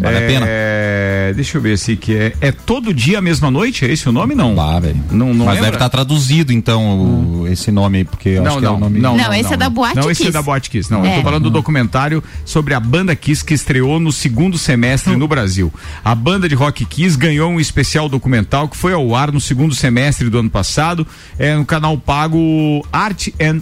[0.02, 0.46] Vale a pena.
[0.48, 2.34] É, deixa eu ver se que é.
[2.42, 3.86] É todo dia a mesma noite?
[3.86, 4.34] É esse o nome?
[4.36, 4.56] Não.
[4.56, 4.96] Lá, velho.
[5.12, 5.62] Não, não Mas lembra?
[5.72, 8.80] deve estar traduzido, então, o- esse nome, porque eu acho Não, que é não, o
[8.80, 9.00] nome.
[9.00, 10.32] não, Não, esse é da Boate Não, esse é Kiss.
[10.34, 10.90] da Boate Kiss.
[10.92, 11.18] Não, eu É.
[11.18, 15.72] tô falando do documentário sobre a banda Kiss que estreou no segundo semestre no Brasil.
[16.04, 19.76] A banda de rock Kiss ganhou um especial documental que foi ao ar no segundo
[19.76, 21.06] semestre do ano passado,
[21.38, 23.62] é no canal pago Art and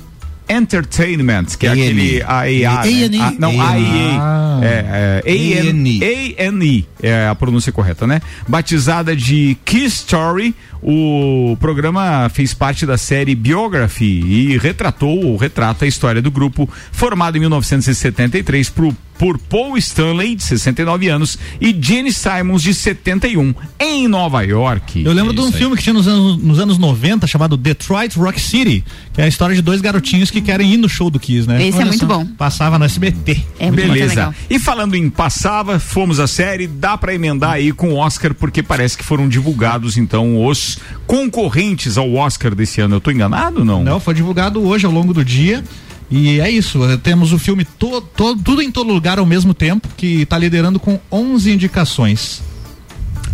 [0.49, 2.79] Entertainment, que é aquele AEA.
[2.81, 3.09] A&E.
[3.09, 3.17] Né?
[3.19, 4.17] A- não, AEA.
[4.19, 4.59] Ah.
[4.63, 6.43] É, é.
[6.47, 8.21] A&E é a pronúncia correta, né?
[8.47, 15.85] Batizada de Kiss Story, o programa fez parte da série Biography e retratou ou retrata
[15.85, 21.73] a história do grupo formado em 1973 por, por Paul Stanley, de 69 anos, e
[21.79, 25.01] Gene Simons, de 71, em Nova York.
[25.01, 28.37] Eu lembro de um filme que tinha nos anos, nos anos 90 chamado Detroit Rock
[28.41, 28.83] City,
[29.13, 31.65] que é a história de dois garotinhos que querem ir no show do Kiss, né?
[31.65, 32.05] Esse é Olha muito só.
[32.05, 32.25] bom.
[32.37, 33.31] Passava no SBT.
[33.59, 34.09] É muito, muito Beleza.
[34.09, 34.35] legal.
[34.49, 38.61] E falando em passava, fomos à série, dá pra emendar aí com o Oscar, porque
[38.61, 42.95] parece que foram divulgados então os concorrentes ao Oscar desse ano.
[42.95, 43.85] Eu tô enganado ou não?
[43.85, 45.63] Não, foi divulgado hoje ao longo do dia.
[46.11, 49.53] E é isso, eh, temos o filme to, to- tudo em todo lugar ao mesmo
[49.53, 52.41] tempo, que está liderando com 11 indicações.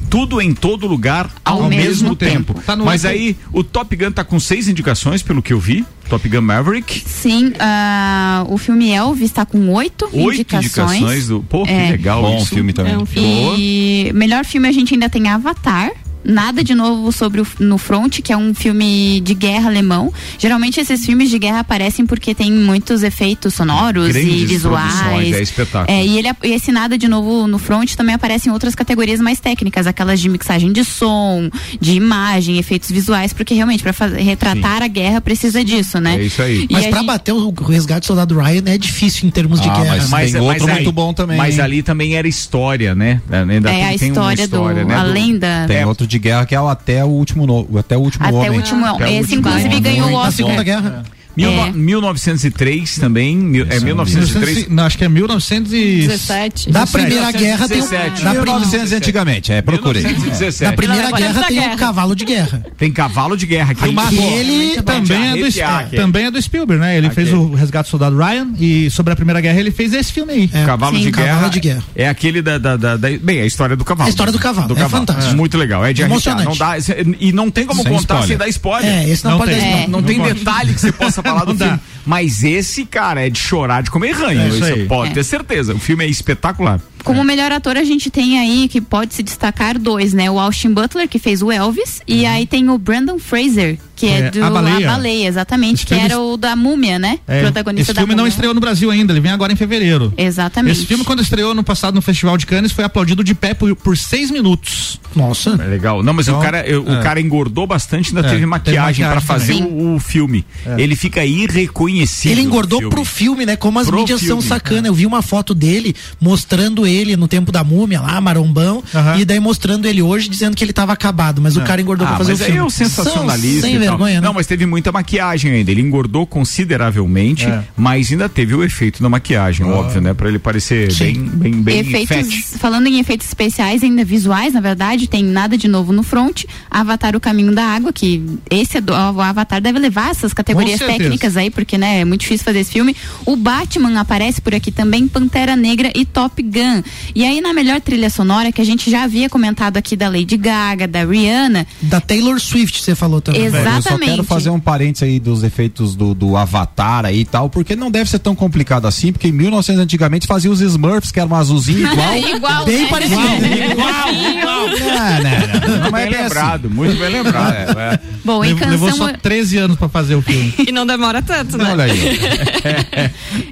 [0.10, 2.56] Tudo em todo lugar ao, Ao mesmo, mesmo tempo.
[2.66, 5.86] Tá no Mas aí o Top Gun tá com seis indicações, pelo que eu vi.
[6.10, 7.04] Top Gun Maverick.
[7.06, 10.98] Sim, ah, o filme Elvis está com oito, Oito indicações.
[10.98, 11.42] indicações do.
[11.44, 11.92] Pô, que É.
[11.92, 12.48] legal Bom isso.
[12.56, 12.94] filme também.
[12.94, 13.56] É um filme.
[13.60, 15.92] E melhor filme a gente ainda tem Avatar.
[16.24, 20.14] Nada de novo sobre o No Front, que é um filme de guerra alemão.
[20.38, 25.34] Geralmente esses filmes de guerra aparecem porque tem muitos efeitos sonoros Grandes e visuais.
[25.34, 25.98] é espetáculo.
[25.98, 29.20] É, e ele, e esse Nada de novo no Front também aparece em outras categorias
[29.20, 34.84] mais técnicas, aquelas de mixagem de som, de imagem, efeitos visuais, porque realmente para retratar
[34.84, 36.16] a guerra precisa disso, né?
[36.20, 36.68] É isso aí.
[36.70, 39.60] E Mas a pra gente- bater o resgate do soldado Ryan é difícil em termos
[39.62, 40.08] de Ah, guerra.
[40.10, 43.22] mas- Tem outro muito bom também, Mas ali também era história, né?
[43.32, 44.96] Ainda É a tem uma história do- né?
[44.96, 45.66] a lenda.
[45.68, 45.86] Tem É.
[45.88, 48.50] outro de guerra que é o Até o Último, no, até o último Até Homem.
[48.50, 48.86] o último.
[48.86, 49.82] Até o esse, último inclusive, homem.
[49.82, 50.32] ganhou o Oscar.
[50.34, 51.04] Segunda Guerra.
[51.40, 51.72] Mil, É.
[51.72, 54.70] 1903 também, mil, é 1903.
[54.70, 56.02] Não, acho que é 1900 e...
[56.08, 56.70] 17.
[56.72, 57.88] Da Primeira Guerra tem o.
[57.90, 58.24] 17.
[58.24, 60.02] Da, prim- 1900 antigamente, é, procurei.
[60.04, 60.64] 1917.
[60.72, 61.76] da Primeira Guerra da tem o guerra.
[61.78, 62.66] cavalo de guerra.
[62.78, 63.84] Tem cavalo de guerra aqui.
[63.84, 65.96] Aquele Também é, do, aqui.
[65.96, 66.98] também é do Spielberg, né?
[66.98, 67.16] Ele Aqui.
[67.16, 70.34] fez o Resgate do Soldado Ryan e sobre a Primeira Guerra ele fez esse filme
[70.34, 70.50] aí.
[70.54, 70.66] É.
[70.66, 71.84] Cavalo, Sim, de, Cavalo guerra de Guerra.
[71.96, 74.08] É aquele da, da, da- da- Bem, a história do cavalo.
[74.08, 75.36] A história do cavalo, é fantástico.
[75.36, 75.86] Muito legal.
[75.86, 76.36] É de arrepiar.
[76.38, 76.46] Emocionante.
[76.50, 76.76] Não dá,
[77.20, 78.28] e não tem como Sem contar spoiler.
[78.28, 78.90] sem dar spoiler.
[78.92, 79.60] É, esse não, Não pode tem.
[79.62, 79.66] É.
[79.68, 79.90] spoiler.
[79.90, 81.66] Não, tem detalhe que você possa falar do dá.
[81.66, 81.82] filme.
[82.06, 84.42] Mas esse, cara, é de chorar, de comer ranho.
[84.42, 84.86] É isso isso aí.
[84.88, 85.14] pode É.
[85.14, 85.74] ter certeza.
[85.74, 86.80] O filme é espetacular.
[87.04, 90.30] Como melhor ator, a gente tem aí que pode se destacar dois, né?
[90.30, 94.20] O Austin Butler, que fez o Elvis, e aí tem o Brandon Fraser, que é,
[94.20, 95.28] É, do A Baleia.
[95.28, 97.20] exatamente, Esse que filme- era o da Múmia, né?
[97.28, 100.14] É, Protagonista esse da filme não estreou no Brasil ainda, ele vem agora em fevereiro.
[100.18, 100.78] Exatamente.
[100.78, 103.76] Esse filme, quando estreou no passado no Festival de Cannes, foi aplaudido de pé por,
[103.76, 105.00] por seis minutos.
[105.16, 105.52] Nossa.
[105.60, 106.04] É legal.
[106.04, 107.02] Não, mas o, Então, cara, eu- o é.
[107.02, 110.46] cara engordou bastante, ainda É, teve maquiagem pra maquiagem fazer o, o filme.
[110.78, 112.38] Ele fica irreconhecível.
[112.38, 113.56] Ele engordou no pro filme, né?
[113.56, 114.42] Como as Pro mídias filme.
[114.42, 114.86] são sacanas.
[114.86, 119.18] Eu vi uma foto dele mostrando ele no tempo da múmia lá, marombão, Aham.
[119.20, 122.10] e daí mostrando ele hoje dizendo que ele tava acabado, mas o cara engordou Ah,
[122.12, 122.62] pra fazer mas o aí filme.
[122.62, 123.62] é o sensacionalista.
[123.62, 124.28] São sem vergonha, né?
[124.28, 125.72] Não, mas teve muita maquiagem ainda.
[125.72, 127.64] Ele engordou consideravelmente, É.
[127.78, 130.14] mas ainda teve o efeito da maquiagem, óbvio, né?
[130.14, 131.14] Pra ele parecer Sim.
[131.14, 132.60] bem, bem, bem efeitos, fat.
[132.60, 136.44] falando em efeitos especiais, ainda visuais, na verdade, tem nada de novo no front.
[136.70, 140.80] Avatar o Caminho da Água, que esse é do- o Avatar deve levar essas categorias
[140.80, 142.96] técnicas aí, porque né, é muito difícil fazer esse filme.
[143.26, 146.79] O Batman aparece por aqui também, Pantera Negra e Top Gun.
[147.16, 150.38] E aí na melhor trilha sonora que a gente já havia comentado aqui da Lady
[150.38, 153.46] Gaga, da Rihanna, Da Taylor Swift, você falou também.
[153.46, 153.58] Exato.
[153.58, 154.28] Eu só quero Exatamente.
[154.28, 158.10] fazer um parênteses aí dos efeitos do, do Avatar aí e tal, porque não deve
[158.10, 162.16] ser tão complicado assim, porque em 1900 antigamente fazia os Smurfs, que eram azulzinho igual.
[162.36, 162.90] igual, Bem né?
[162.90, 163.22] parecido.
[163.22, 166.24] Não, não, não, não Bem é bem assim.
[166.24, 167.80] lembrado, muito bem lembrado.
[167.80, 168.00] É.
[168.24, 170.54] Bom, em Levou, levou canção só 13 anos pra fazer o filme.
[170.70, 171.72] E não demora tanto, né?
[171.72, 172.00] Olha aí.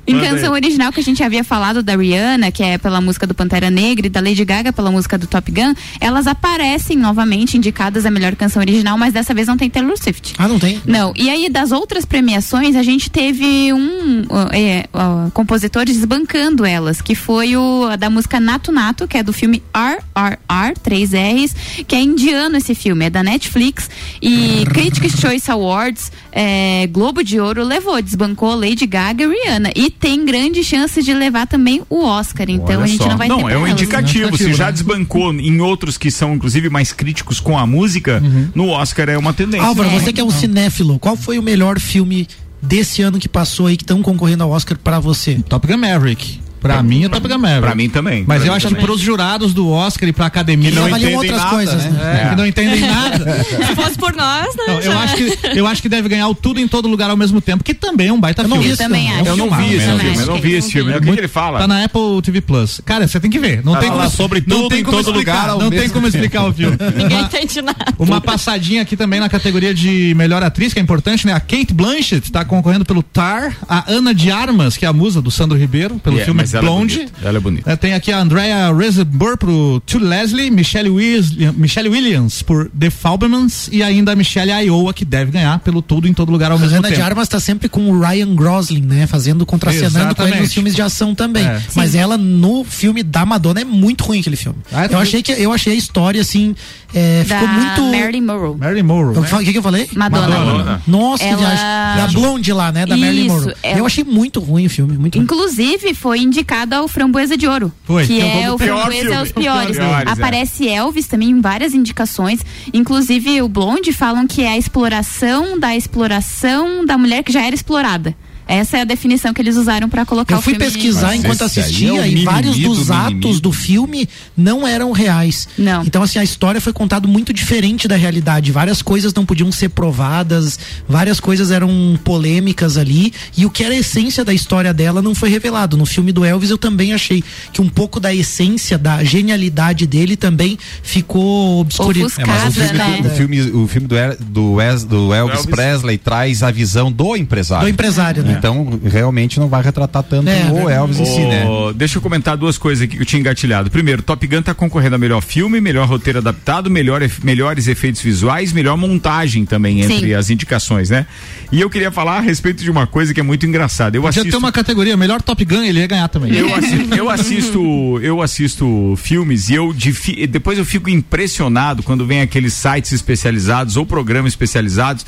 [0.06, 3.34] Em canção original que a gente havia falado da Rihanna, que é pela música do
[3.34, 8.06] Pantera Negra, e da Lady Gaga pela música do Top Gun, elas aparecem novamente indicadas
[8.06, 10.34] a melhor canção original, mas dessa vez não tem Taylor Swift.
[10.38, 10.82] Ah, não tem?
[10.86, 16.66] Não, e aí das outras premiações a gente teve um uh, é, uh, compositores desbancando
[16.66, 21.56] elas, que foi o da música Nato Nato, que é do filme RRR, 3 R's,
[21.88, 23.90] que é indiano esse filme, é da Netflix.
[24.22, 29.72] E Critics' Choice Awards, é, Globo de Ouro levou, desbancou Lady Gaga e Rihanna.
[29.76, 33.28] E tem grande chance de levar também o Oscar, então Olha a gente não vai
[33.28, 33.72] ter Não, é um elas, né?
[33.72, 34.38] indicativo.
[34.38, 34.72] Se já né?
[34.72, 38.22] desbancou em outros que são, inclusive, mais críticos com a música,
[38.54, 39.66] no Oscar é uma tendência.
[39.68, 40.00] Álvaro, É.
[40.00, 42.28] você que é um cinéfilo, qual foi o melhor filme
[42.62, 45.36] desse ano que passou aí que estão concorrendo ao Oscar pra você?
[45.48, 46.40] Top Gun Maverick.
[46.60, 47.62] Pra mim é Top Gun Maverick.
[47.62, 48.24] Pra mim também.
[48.28, 48.86] Mas Pra eu acho que também.
[48.86, 50.70] pros jurados do Oscar e pra academia.
[50.70, 51.90] Eles não avaliam entendem outras nada, coisas, né?
[51.92, 52.22] né?
[52.26, 53.44] É, que não entendem nada.
[53.44, 54.64] Se fosse por nós, né?
[54.68, 57.10] Não, eu, já- acho que, eu acho que deve ganhar o tudo em todo lugar
[57.10, 58.64] ao mesmo tempo, que também é um baita Eu não filme.
[58.64, 59.22] vi Eu esse também filme.
[59.22, 59.30] acho.
[59.30, 60.92] Eu não vi esse filme, eu não que vi é esse filme.
[60.92, 61.60] O que, Muito- que ele fala?
[61.60, 62.82] Tá na Apple TV Plus.
[62.86, 63.64] Cara, você tem que ver.
[63.64, 65.70] Não tem fala como, sobre não tudo tem em como todo explicar, lugar ao Não
[65.70, 66.78] tem como explicar o filme.
[66.96, 67.78] Ninguém entende nada.
[67.98, 71.34] Uma passadinha aqui também na categoria de melhor atriz, que é importante, né?
[71.34, 75.22] A Kate Blanchett está concorrendo pelo Tar, a Ana de Armas, que é a musa
[75.22, 76.96] do Sandro Ribeiro, pelo Yeah, filme mas ela é Blonde.
[76.98, 77.72] bonita, ela é bonita.
[77.72, 82.90] É, tem aqui a Andrea Riseborough pro To Leslie, Michelle, Williams, Michelle Williams por The
[82.90, 86.58] Fablemans e ainda a Michelle Iowa, que deve ganhar pelo Tudo em Todo Lugar ao
[86.58, 87.06] A mesmo Ana de tempo.
[87.06, 89.08] Armas tá sempre com o Ryan Gosling, né?
[89.08, 91.46] Fazendo, contracenando com ele nos filmes de ação também.
[91.46, 91.62] É.
[91.76, 94.60] Mas ela no filme da Madonna é muito ruim aquele filme.
[94.72, 96.56] Ah, eu tu- achei que eu achei a história assim,
[96.94, 98.56] é, ficou muito Marilyn Monroe.
[98.58, 99.16] Marilyn Monroe.
[99.16, 99.28] Eu né?
[99.34, 99.90] O que, que eu falei?
[99.96, 100.28] Madonna.
[100.28, 100.82] Madonna.
[100.88, 101.66] Nossa, que Ela- viagem.
[101.98, 102.86] Da Blonde lá, né?
[102.86, 103.54] Da Marilyn Isso, Monroe.
[103.64, 105.24] ela- Eu achei muito ruim o filme, muito ruim.
[105.24, 106.37] Inclusive, foi indicado
[106.78, 107.72] ao Framboesa de Ouro.
[107.84, 108.06] Foi.
[108.06, 109.78] Que Então, é o Framboesa aos piores.
[109.78, 110.12] Piores, é.
[110.12, 112.42] Aparece Elvis também em várias indicações.
[112.74, 117.56] Inclusive, o Blonde falam que é a exploração da exploração da mulher que já era
[117.56, 118.16] explorada.
[118.48, 121.44] Essa é a definição que eles usaram pra colocar Eu o fui pesquisar Mas enquanto
[121.44, 125.48] assistia é e vários do dos atos do filme não eram reais.
[125.58, 125.84] Não.
[125.84, 128.52] Então, assim, a história foi contada muito diferente da realidade.
[128.52, 130.58] Várias coisas não podiam ser provadas,
[130.88, 133.14] várias coisas eram polêmicas ali.
[133.36, 135.76] E o que era a essência da história dela não foi revelado.
[135.78, 140.16] No filme do Elvis, eu também achei que um pouco da essência, da genialidade dele
[140.16, 142.22] também ficou obscurecida.
[142.22, 143.00] É, mas o filme, né?
[143.12, 145.52] o filme, o filme do, El- do, Wes- do Elvis, Elvis.
[145.56, 147.66] Presley traz a visão do empresário.
[147.66, 148.37] Do empresário, né?
[148.38, 150.72] Então, realmente não vai retratar tanto É, o verdade.
[150.74, 151.46] Elvis em si, né?
[151.76, 153.70] Deixa eu comentar duas coisas aqui que eu tinha engatilhado.
[153.70, 158.54] Primeiro, Top Gun tá concorrendo a melhor filme, melhor roteiro adaptado, melhor, melhores efeitos visuais,
[158.54, 160.14] melhor montagem também entre Sim.
[160.14, 161.06] as indicações, né?
[161.52, 163.96] E eu queria falar a respeito de uma coisa que é muito engraçada.
[163.98, 166.34] Eu Podia assisto ter uma categoria, melhor Top Gun, ele ia ganhar também.
[166.34, 172.06] eu assisto, eu assisto, eu assisto filmes e eu difi- depois eu fico impressionado quando
[172.06, 175.06] vem aqueles sites especializados ou programas especializados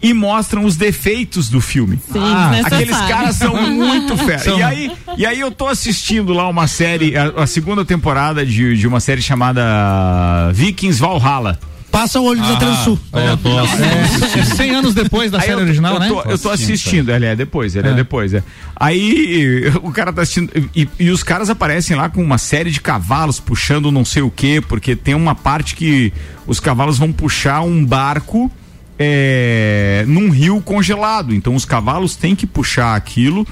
[0.00, 1.98] e mostram os defeitos do filme.
[2.12, 4.50] Sim, Ah, aqueles caras são muito fera.
[4.50, 8.76] E aí, e aí eu tô assistindo lá uma série, a, a segunda temporada de,
[8.76, 11.58] de uma série chamada Vikings Valhalla.
[11.90, 12.98] Passa o olho da Transul.
[13.10, 16.08] Tô É 100 anos depois da Aí série eu, original, eu né?
[16.08, 17.94] Tô, eu tô assistindo, ele é depois, ele é, É.
[17.94, 18.34] depois.
[18.34, 18.42] É.
[18.76, 22.80] Aí o cara tá assistindo e, e os caras aparecem lá com uma série de
[22.80, 26.12] cavalos puxando não sei o que, porque tem uma parte que
[26.46, 28.52] os cavalos vão puxar um barco
[28.98, 31.34] é, num rio congelado.
[31.34, 33.46] Então os cavalos têm que puxar aquilo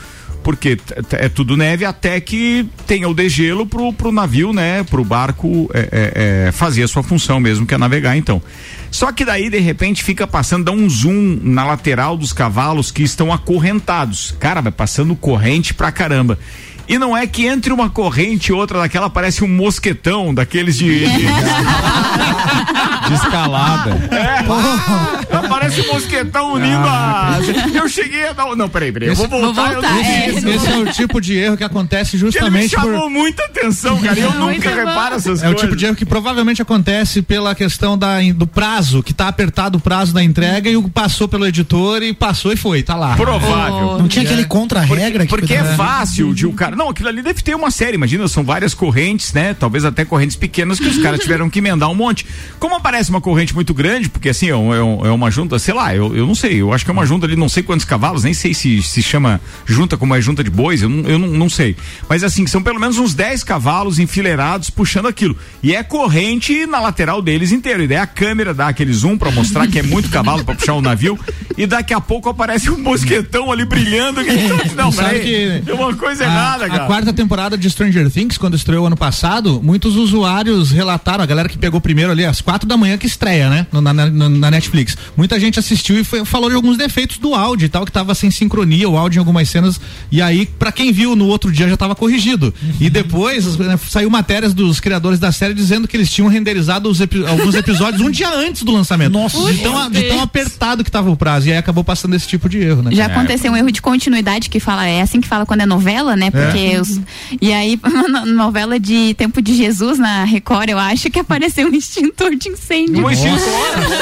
[0.46, 0.78] porque
[1.10, 4.84] é tudo neve até que tenha o degelo pro, pro navio, né?
[4.84, 8.40] Pro barco é, é, é, fazer a sua função mesmo, que é navegar, então.
[8.88, 13.02] Só que daí, de repente, fica passando, dá um zoom na lateral dos cavalos que
[13.02, 14.36] estão acorrentados.
[14.38, 16.38] Cara, vai passando corrente pra caramba.
[16.88, 21.00] E não é que entre uma corrente e outra daquela parece um mosquetão daqueles de.
[21.00, 21.26] de-
[23.06, 23.90] De escalada.
[24.10, 27.38] É, parece um mosquetão unindo a.
[27.72, 28.56] Eu cheguei a dar.
[28.56, 29.08] Não, peraí, peraí.
[29.10, 29.62] Eu vou Esse- voltar.
[29.62, 30.30] vou eu não voltar, é.
[30.30, 30.48] isso.
[30.48, 33.10] Esse é o tipo de erro que acontece Que ele me justamente chamou por.
[33.10, 34.18] muita atenção, cara.
[34.18, 34.74] Eu nunca bom.
[34.76, 35.60] reparo essas É o coisas.
[35.60, 39.80] tipo de erro que provavelmente acontece pela questão da, do prazo, que tá apertado o
[39.80, 43.14] prazo da entrega e o passou pelo editor e passou e foi, tá lá.
[43.14, 43.98] Provável.
[43.98, 46.74] Não tinha aquele contra-regra que Porque é fácil de o cara.
[46.76, 47.94] Não, aquilo ali deve ter uma série.
[47.96, 49.54] Imagina, são várias correntes, né?
[49.58, 52.26] Talvez até correntes pequenas que os caras tiveram que emendar um monte.
[52.58, 55.58] Como aparece uma corrente muito grande, porque assim, é, um- é um- é uma junta,
[55.58, 56.60] sei lá, eu, eu não sei.
[56.60, 59.02] Eu acho que é uma junta ali, não sei quantos cavalos, nem sei se se
[59.02, 61.76] chama junta como é junta de bois, eu não, eu não, não sei.
[62.08, 65.36] Mas assim, são pelo menos uns 10 cavalos enfileirados puxando aquilo.
[65.62, 67.82] E é corrente na lateral deles inteiro.
[67.82, 70.74] E daí a câmera dá aquele zoom pra mostrar que é muito cavalo pra puxar
[70.74, 71.18] o navio.
[71.56, 74.20] E daqui a pouco aparece um mosquetão ali brilhando.
[74.76, 75.62] Não, Sabe peraí.
[75.62, 76.86] que É uma coisa a, errada, a cara.
[76.86, 81.58] quarta temporada de Stranger Things, quando estreou ano passado, muitos usuários relataram, a galera que
[81.58, 83.66] pegou primeiro ali às quatro da manhã que estreia, né?
[83.72, 84.96] Na, na- na Netflix.
[85.16, 88.14] Muita gente assistiu e foi- falou de alguns defeitos do áudio e tal, que tava
[88.14, 89.80] sem sincronia, o áudio em algumas cenas.
[90.10, 92.52] E aí, pra quem viu no outro dia, já tava corrigido.
[92.80, 97.00] E depois né, saiu matérias dos criadores da série dizendo que eles tinham renderizado os
[97.00, 99.12] epi- alguns episódios um dia antes do lançamento.
[99.12, 99.36] Nossa.
[99.52, 101.48] de tão, de tão apertado que tava o prazo.
[101.48, 102.90] E aí acabou passando esse tipo de erro, né?
[102.92, 106.16] Já aconteceu um erro de continuidade que fala, é assim que fala quando é novela,
[106.16, 106.30] né?
[106.30, 107.00] Porque os,
[107.40, 107.78] e aí,
[108.10, 112.48] na novela de Tempo de Jesus na Record, eu acho que apareceu um extintor de
[112.48, 113.04] incêndio.
[113.04, 113.38] Um extintor.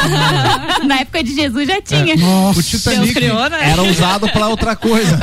[0.86, 2.16] na época de Jesus já tinha.
[2.16, 2.60] Nossa.
[2.60, 3.70] O Titanic criou, né?
[3.70, 5.18] Era usado pra outra coisa.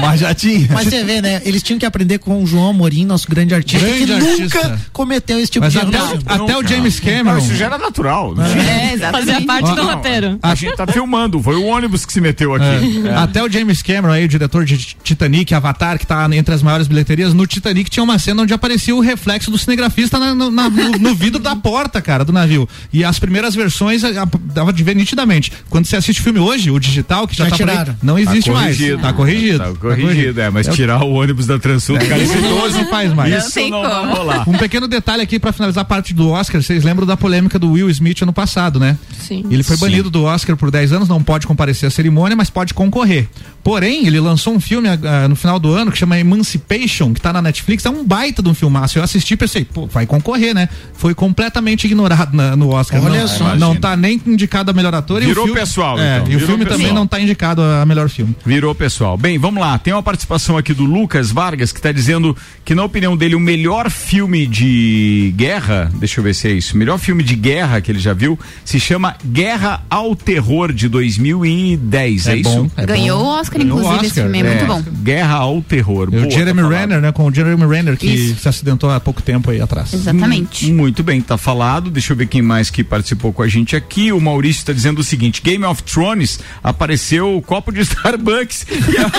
[0.00, 0.68] Mas já tinha.
[0.70, 1.42] Mas você vê, né?
[1.44, 4.42] Eles tinham que aprender com o João Amorim, nosso grande artista, Grande que artista.
[4.68, 5.88] nunca cometeu esse tipo Mas de erro.
[5.88, 6.24] até, no o- filme.
[6.26, 7.38] até o James Não, Cameron.
[7.38, 8.34] isso já era natural.
[8.38, 9.26] É, exatamente.
[9.32, 10.38] Fazia parte Ó, do não, roteiro.
[10.42, 12.64] A gente tá filmando, foi o ônibus que se meteu aqui.
[13.06, 13.14] É.
[13.14, 16.86] Até o James Cameron aí, o diretor de Titanic, Avatar, que tá entre as maiores
[16.86, 20.70] bilheterias, no Titanic tinha uma cena onde aparecia o reflexo do cinegrafista na- no, na-
[20.70, 22.68] no- no vidro da porta, cara, do navio.
[22.92, 25.52] E as primeiras versões a- a- dava de ver nitidamente.
[25.68, 27.96] Quando você assiste o filme hoje, o digital, que já, Já tá por aí, tiraram.
[28.02, 28.76] não existe mais.
[29.00, 29.58] Tá corrigido.
[29.58, 33.30] Tá corrigido, é, mas tirar o ônibus da Transul do cara Isso não faz mais.
[33.30, 33.88] Não Isso não como.
[33.88, 34.48] vai rolar.
[34.48, 37.72] Um pequeno detalhe aqui pra finalizar a parte do Oscar, vocês lembram da polêmica do
[37.72, 38.96] Will Smith ano passado, né?
[39.18, 39.44] Sim.
[39.50, 42.74] Ele foi banido do Oscar por 10 anos, não pode comparecer à cerimônia, mas pode
[42.74, 43.28] concorrer.
[43.64, 47.32] Porém, ele lançou um filme ah, no final do ano que chama Emancipation, que tá
[47.32, 48.98] na Netflix, é um baita de um filmaço.
[48.98, 50.68] Eu assisti e pensei, pô, vai concorrer, né?
[50.92, 53.02] Foi completamente ignorado na- no Oscar.
[53.02, 53.56] Olha não, só.
[53.56, 55.22] não tá nem indicado a melhor ator.
[55.22, 56.26] e o Virou filme- pessoal, É, então.
[56.32, 56.78] e o Virou filme pessoal.
[56.78, 58.36] também não tá indicado a melhor filme.
[58.44, 59.16] Virou pessoal.
[59.16, 59.78] Bem, vamos lá.
[59.78, 63.40] Tem uma participação aqui do Lucas Vargas que está dizendo que, na opinião dele, o
[63.40, 67.80] melhor filme de guerra, deixa eu ver se é isso, o melhor filme de guerra
[67.80, 72.26] que ele já viu, se chama Guerra ao Terror de 2010.
[72.28, 72.50] É, isso?
[72.50, 73.24] bom, é Ganhou bom.
[73.24, 74.40] o Oscar, Ganhou o inclusive, esse Oscar, filme.
[74.40, 74.82] É, muito bom.
[75.02, 76.10] Guerra ao Terror.
[76.10, 76.68] Boa, o Jeremy tá.
[76.68, 77.12] Renner, né?
[77.12, 78.40] Com o Jeremy Renner que Isso.
[78.40, 79.92] se acidentou há pouco tempo aí atrás.
[79.94, 80.70] Exatamente.
[80.70, 81.90] Hum, Muito bem, tá falado.
[81.90, 84.12] Deixa eu ver quem mais que participou com a gente aqui.
[84.12, 88.66] O Maurício está dizendo o seguinte: Game of Thrones apareceu o copo de Starbucks.
[88.70, 89.10] E a-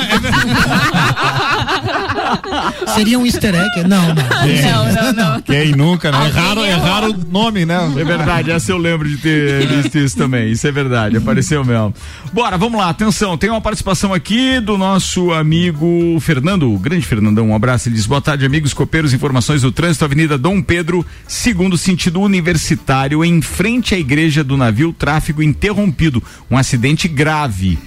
[2.95, 3.87] Seria um easter egg?
[3.87, 4.15] Não, não.
[4.15, 5.41] Não, não, não.
[5.41, 6.27] Quem nunca, né?
[6.27, 6.85] Erraram, errou.
[6.87, 7.77] erraram o nome, né?
[7.97, 10.51] É verdade, essa eu lembro de ter visto isso também.
[10.51, 11.93] Isso é verdade, apareceu mesmo.
[12.33, 13.37] Bora, vamos lá, atenção.
[13.37, 14.24] Tem uma participação aqui
[14.63, 17.49] do nosso amigo Fernando, o grande Fernandão.
[17.49, 17.87] Um abraço.
[17.87, 19.13] Ele diz: boa tarde, amigos copeiros.
[19.13, 24.91] Informações do trânsito, Avenida Dom Pedro, segundo sentido universitário, em frente à igreja do navio,
[24.91, 26.23] tráfego interrompido.
[26.49, 27.77] Um acidente grave.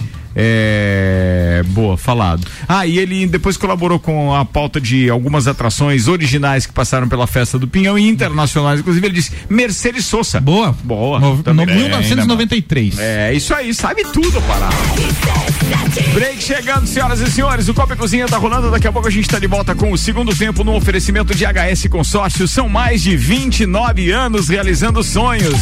[0.41, 1.65] É.
[1.69, 2.47] Boa, falado.
[2.69, 7.27] Ah, e ele depois colaborou com a pauta de algumas atrações originais que passaram pela
[7.27, 8.81] festa do Pinhão e internacionais.
[8.81, 10.41] Inclusive, ele disse Mercedes Sosa.
[10.41, 10.73] Boa.
[10.85, 11.19] Boa.
[11.19, 12.99] No, no 1993.
[12.99, 14.69] É, isso aí, sabe tudo, pará.
[16.15, 17.69] Break chegando, senhoras e senhores.
[17.69, 18.71] O Copa e Cozinha tá rolando.
[18.71, 21.45] Daqui a pouco a gente tá de volta com o segundo tempo no oferecimento de
[21.45, 22.47] HS Consórcio.
[22.47, 25.59] São mais de 29 anos realizando sonhos.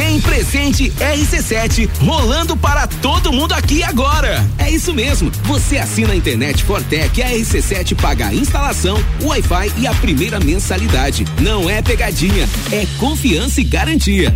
[0.00, 4.42] Tem presente RC7 rolando para todo mundo aqui agora.
[4.56, 5.30] É isso mesmo.
[5.42, 9.92] Você assina a internet Fortec e a RC7 paga a instalação, o Wi-Fi e a
[9.92, 11.26] primeira mensalidade.
[11.42, 14.34] Não é pegadinha, é confiança e garantia.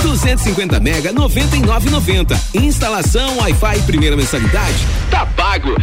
[0.00, 2.38] 250 mega 99,90.
[2.54, 4.86] Instalação, Wi-Fi e primeira mensalidade.
[5.10, 5.74] Tá pago.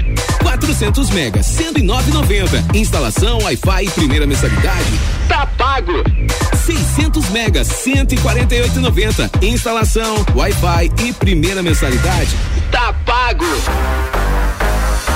[0.42, 2.74] 400 mega 109,90.
[2.74, 4.92] Instalação, Wi-Fi e primeira mensalidade.
[5.28, 5.92] Tá pago.
[6.66, 6.99] 600
[7.30, 9.44] mega 148,90.
[9.44, 12.36] Instalação, Wi-Fi e primeira mensalidade.
[12.72, 13.46] Tá pago.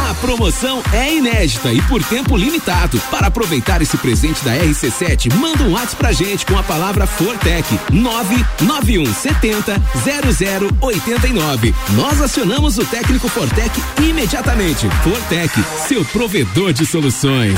[0.09, 2.99] A promoção é inédita e por tempo limitado.
[3.09, 7.67] Para aproveitar esse presente da RC7, manda um WhatsApp pra gente com a palavra Fortec
[7.91, 9.81] 99170
[10.79, 11.73] 0089.
[11.95, 14.87] Nós acionamos o técnico Fortec imediatamente.
[15.03, 15.51] Fortec,
[15.87, 17.57] seu provedor de soluções.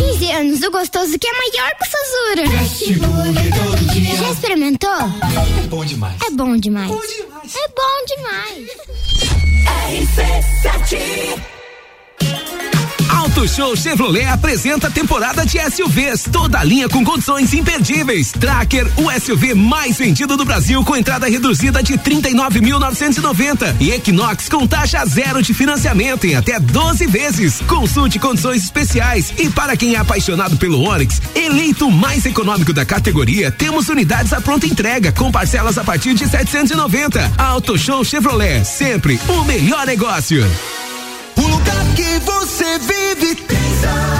[0.00, 1.86] 15 anos, o gostoso que é maior que
[3.50, 4.16] todo dia.
[4.16, 4.90] Já experimentou?
[4.90, 6.16] É bom demais.
[6.26, 6.90] É bom demais.
[6.90, 8.66] É bom demais.
[9.90, 11.59] RC7
[13.10, 18.30] Auto Show Chevrolet apresenta a temporada de SUVs, toda linha com condições imperdíveis.
[18.32, 24.66] Tracker, o SUV mais vendido do Brasil com entrada reduzida de 39.990 e Equinox com
[24.66, 27.60] taxa zero de financiamento em até 12 vezes.
[27.66, 33.50] Consulte condições especiais e para quem é apaixonado pelo Onix, eleito mais econômico da categoria,
[33.50, 37.32] temos unidades à pronta entrega com parcelas a partir de 790.
[37.36, 40.48] Auto Show Chevrolet, sempre o melhor negócio.
[42.70, 44.19] Você vive tem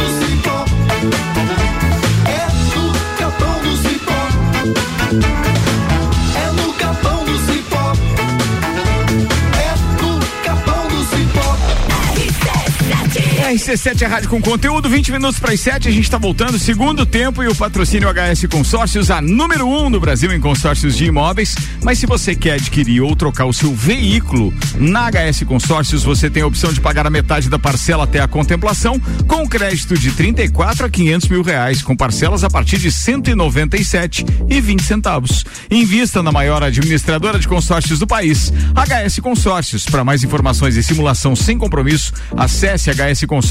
[13.61, 17.05] RC7 é rádio com conteúdo, 20 minutos para as 7, a gente está voltando, segundo
[17.05, 21.05] tempo e o patrocínio HS Consórcios, a número 1 um no Brasil em consórcios de
[21.05, 21.55] imóveis.
[21.83, 26.41] Mas se você quer adquirir ou trocar o seu veículo, na HS Consórcios você tem
[26.41, 30.87] a opção de pagar a metade da parcela até a contemplação, com crédito de 34
[30.87, 35.45] a 500 mil reais, com parcelas a partir de 197 e 20 centavos.
[35.69, 39.85] Invista na maior administradora de consórcios do país, HS Consórcios.
[39.85, 43.50] Para mais informações e simulação sem compromisso, acesse hsconsórcios.com.br.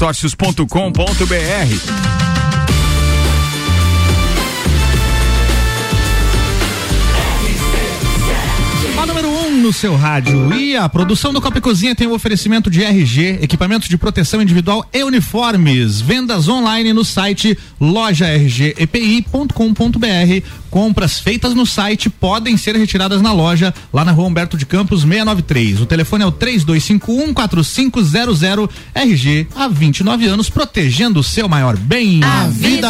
[9.05, 10.53] número 1 um no seu rádio.
[10.55, 14.41] E a produção do Copa e Cozinha tem o oferecimento de RG, equipamentos de proteção
[14.41, 16.01] individual e uniformes.
[16.01, 20.60] Vendas online no site lojargepi.com.br.
[20.71, 25.01] Compras feitas no site podem ser retiradas na loja, lá na rua Humberto de Campos
[25.01, 25.81] 693.
[25.81, 32.23] O telefone é o 32514500 RG há 29 anos, protegendo o seu maior bem.
[32.23, 32.87] A vida!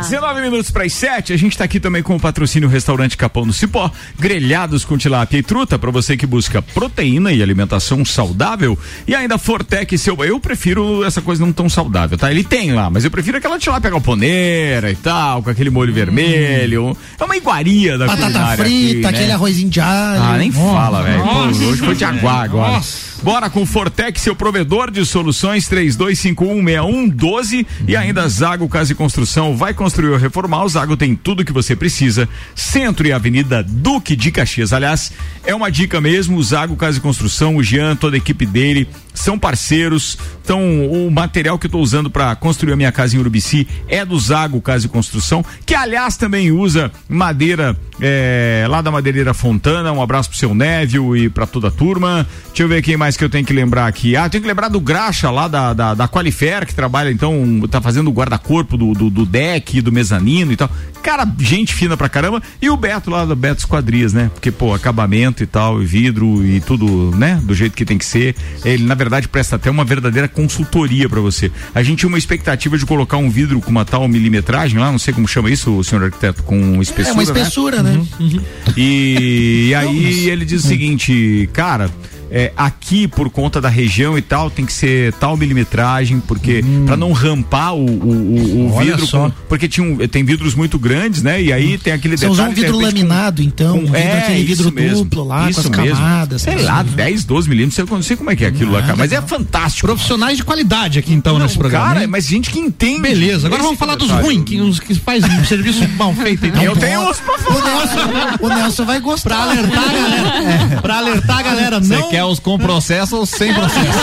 [0.00, 3.46] 19 minutos para as 7, a gente está aqui também com o patrocínio Restaurante Capão
[3.46, 3.88] do Cipó,
[4.18, 9.38] grelhados com tilápia e truta para você que busca proteína e alimentação saudável e ainda
[9.38, 12.28] Fortec seu, eu prefiro essa coisa não tão saudável, tá?
[12.30, 16.96] Ele tem lá, mas eu prefiro aquela tilápia galponeira e tal, com aquele molho vermelho.
[17.18, 19.08] É uma iguaria da Batata culinária frita, aqui, né?
[19.08, 20.22] aquele arrozinho de alho.
[20.22, 21.22] Ah, nem fala, velho.
[21.22, 21.66] Pô.
[21.68, 22.72] Hoje foi de aguar agora.
[22.72, 23.13] Nossa.
[23.24, 29.56] Bora com Fortec, seu provedor de soluções 32516112 e ainda Zago Casa e Construção.
[29.56, 32.28] Vai construir ou reformar, o Zago tem tudo que você precisa.
[32.54, 34.74] Centro e Avenida Duque de Caxias.
[34.74, 35.10] Aliás,
[35.42, 38.86] é uma dica mesmo, o Zago Casa e Construção, o Jean, toda a equipe dele
[39.14, 40.18] são parceiros.
[40.42, 40.60] Então,
[40.90, 44.18] o material que eu tô usando para construir a minha casa em Urubici é do
[44.18, 49.92] Zago Casa e Construção, que aliás também usa madeira é, lá da Madeireira Fontana.
[49.92, 52.26] Um abraço pro seu Névio e para toda a turma.
[52.48, 54.16] Deixa eu ver quem mais que eu tenho que lembrar aqui.
[54.16, 57.80] Ah, tenho que lembrar do Graxa lá da, da, da Qualifer, que trabalha então, tá
[57.80, 60.70] fazendo o guarda-corpo do, do, do deck, do mezanino e tal.
[61.02, 62.42] Cara, gente fina pra caramba.
[62.62, 64.30] E o Beto lá da Beto Esquadrias, né?
[64.32, 67.38] Porque, pô, acabamento e tal, e vidro e tudo, né?
[67.44, 68.34] Do jeito que tem que ser.
[68.64, 71.52] Ele, na verdade, presta até uma verdadeira consultoria pra você.
[71.74, 74.98] A gente tinha uma expectativa de colocar um vidro com uma tal milimetragem lá, não
[74.98, 77.10] sei como chama isso, senhor arquiteto, com espessura.
[77.10, 78.02] É uma espessura, né?
[78.18, 78.40] Uhum.
[78.74, 81.90] E, e aí ele diz o seguinte, cara.
[82.30, 86.96] É, aqui por conta da região e tal tem que ser tal milimetragem porque pra
[86.96, 89.28] não rampar o, o, o- vidro só.
[89.30, 92.32] com- porque tinha um- tem vidros muito grandes né e aí tem aquele Você detalhe
[92.32, 95.24] usou um de vidro repente, com- laminado, então, um vidro, é, aquele vidro mesmo, duplo
[95.24, 95.96] lá, isso com as mesmo.
[95.96, 96.42] camadas.
[96.42, 96.90] sei assim, lá né?
[96.96, 99.20] 10, 12 milímetros eu não sei como é que é aquilo lá cara mas é
[99.22, 101.86] fantástico Profissionais de qualidade aqui então nesse programa.
[101.86, 102.06] cara hein?
[102.06, 105.44] mas gente que entende Beleza, agora vamos falar dos ruins, que, os que faz um
[105.44, 106.46] serviço mal feito.
[106.46, 106.62] Então.
[106.62, 109.30] eu tenho uns pra O Nelson, o Nelson vai gostar.
[109.30, 110.80] Pra alertar a galera.
[110.82, 112.08] Pra alertar a galera, Você não.
[112.14, 113.98] Quer os com processo ou sem processo?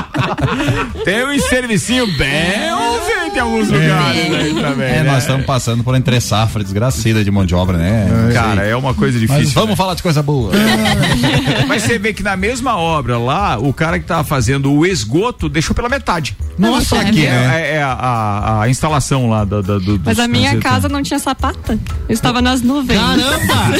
[1.04, 2.74] tem um servicinho bem
[3.06, 5.10] feito em alguns lugares aí também É, né?
[5.12, 8.06] nós estamos passando por entre safra desgracida de mão de obra, né?
[8.10, 8.70] Não cara sei.
[8.72, 9.76] é uma coisa Mas difícil vamos né?
[9.76, 10.52] falar de coisa boa.
[11.68, 15.48] Mas você vê que na mesma obra lá, o cara que tava fazendo o esgoto
[15.48, 16.36] deixou pela metade.
[16.58, 20.00] Nossa, é, aqui, é, é- é a, a- a instalação lá da, da- do.
[20.04, 21.78] Mas a minha casa não tinha sapata.
[22.08, 22.98] Eu estava nas nuvens.
[22.98, 23.76] Caramba!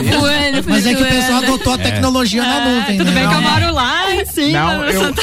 [0.20, 3.20] Voando, Mas é que o pessoal adotou a tecnologia na nuvem, Tudo né?
[3.20, 4.60] bem que eu moro lá em cima.
[4.60, 5.14] Não, eu, eu,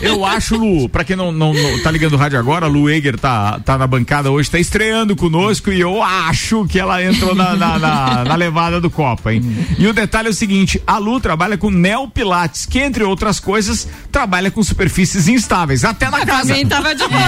[0.00, 2.88] eu acho, Lu, pra quem não, não, não tá ligando o rádio agora, a Lu
[2.88, 7.34] Eger tá, tá na bancada hoje, tá estreando conosco e eu acho que ela entrou
[7.34, 9.42] na, na, na- na levada do Copa, hein?
[9.78, 13.88] E o detalhe é o seguinte: a Lu trabalha com Neopilates, que entre outras coisas,
[14.12, 16.48] trabalha com superfícies instáveis, até na casa.
[16.48, 17.20] Também tava de boa.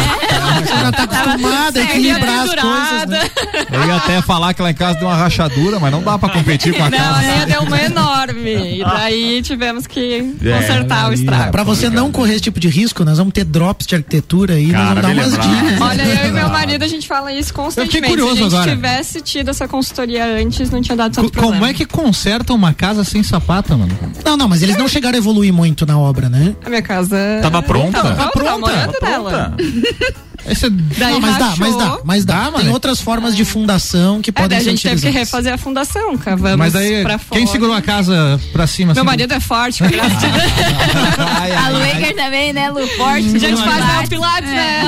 [0.60, 3.30] Você já tá acostumada a equilibrar as coisas, né?
[3.72, 6.28] Eu ia até falar que lá em casa deu uma rachadura, mas não dá pra
[6.28, 7.18] competir com a Não, casa.
[7.18, 8.78] a minha deu uma enorme.
[8.80, 11.50] E daí tivemos que É, consertar o estrago.
[11.52, 14.70] Pra você não correr esse tipo de risco, nós vamos ter drops de arquitetura aí,
[14.70, 15.80] Cara, nós vamos dar umas dicas.
[15.80, 18.08] Olha, eu e meu marido, a gente fala isso constantemente.
[18.08, 18.70] curioso Se a gente agora.
[18.70, 21.68] tivesse tido essa consultoria antes, não tinha dado tanto Co- Como problema.
[21.68, 23.96] é que conserta uma casa sem sapata, mano?
[24.24, 26.54] Não, não, mas eles não chegaram a evoluir muito na obra, né?
[26.64, 27.16] A minha casa...
[27.42, 28.02] Tava pronta?
[28.02, 29.56] Tava Tá pronta, tava morando
[30.44, 30.70] Pronta.
[30.98, 31.58] Daí Não, mas dá, rachou.
[31.66, 32.52] mas dá, mas dá.
[32.52, 35.52] Tem outras formas de fundação que É, podem daí a ser gente teve que refazer
[35.52, 37.46] a fundação, cavamos Mas daí, pra quem fora.
[37.52, 38.94] segurou a casa pra cima?
[38.94, 39.06] Meu assim?
[39.06, 41.56] marido é forte, graças a Deus.
[41.64, 42.86] A Lueger também, né, Lu?
[42.96, 43.26] Forte.
[43.36, 43.98] A gente faz Pilates.
[43.98, 44.82] meu pilates, né?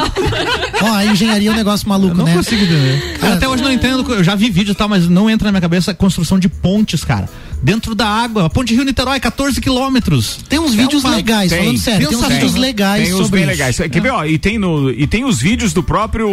[0.82, 2.34] Ó, a engenharia é um negócio maluco, não né?
[2.34, 3.18] consigo entender.
[3.22, 5.60] Até hoje não entendo, eu já vi vídeo e tal, mas não entra na minha
[5.60, 7.28] cabeça a construção de pontes, cara.
[7.62, 10.38] Dentro da água, a ponte Rio-Niterói, 14 quilômetros.
[10.48, 13.58] Tem uns vídeos legais, falando sério, tem uns vídeos legais Tem uns sobre bem isso.
[13.58, 13.76] legais.
[13.76, 16.28] Quer ver, ó, e tem, no, e tem os vídeos do próprio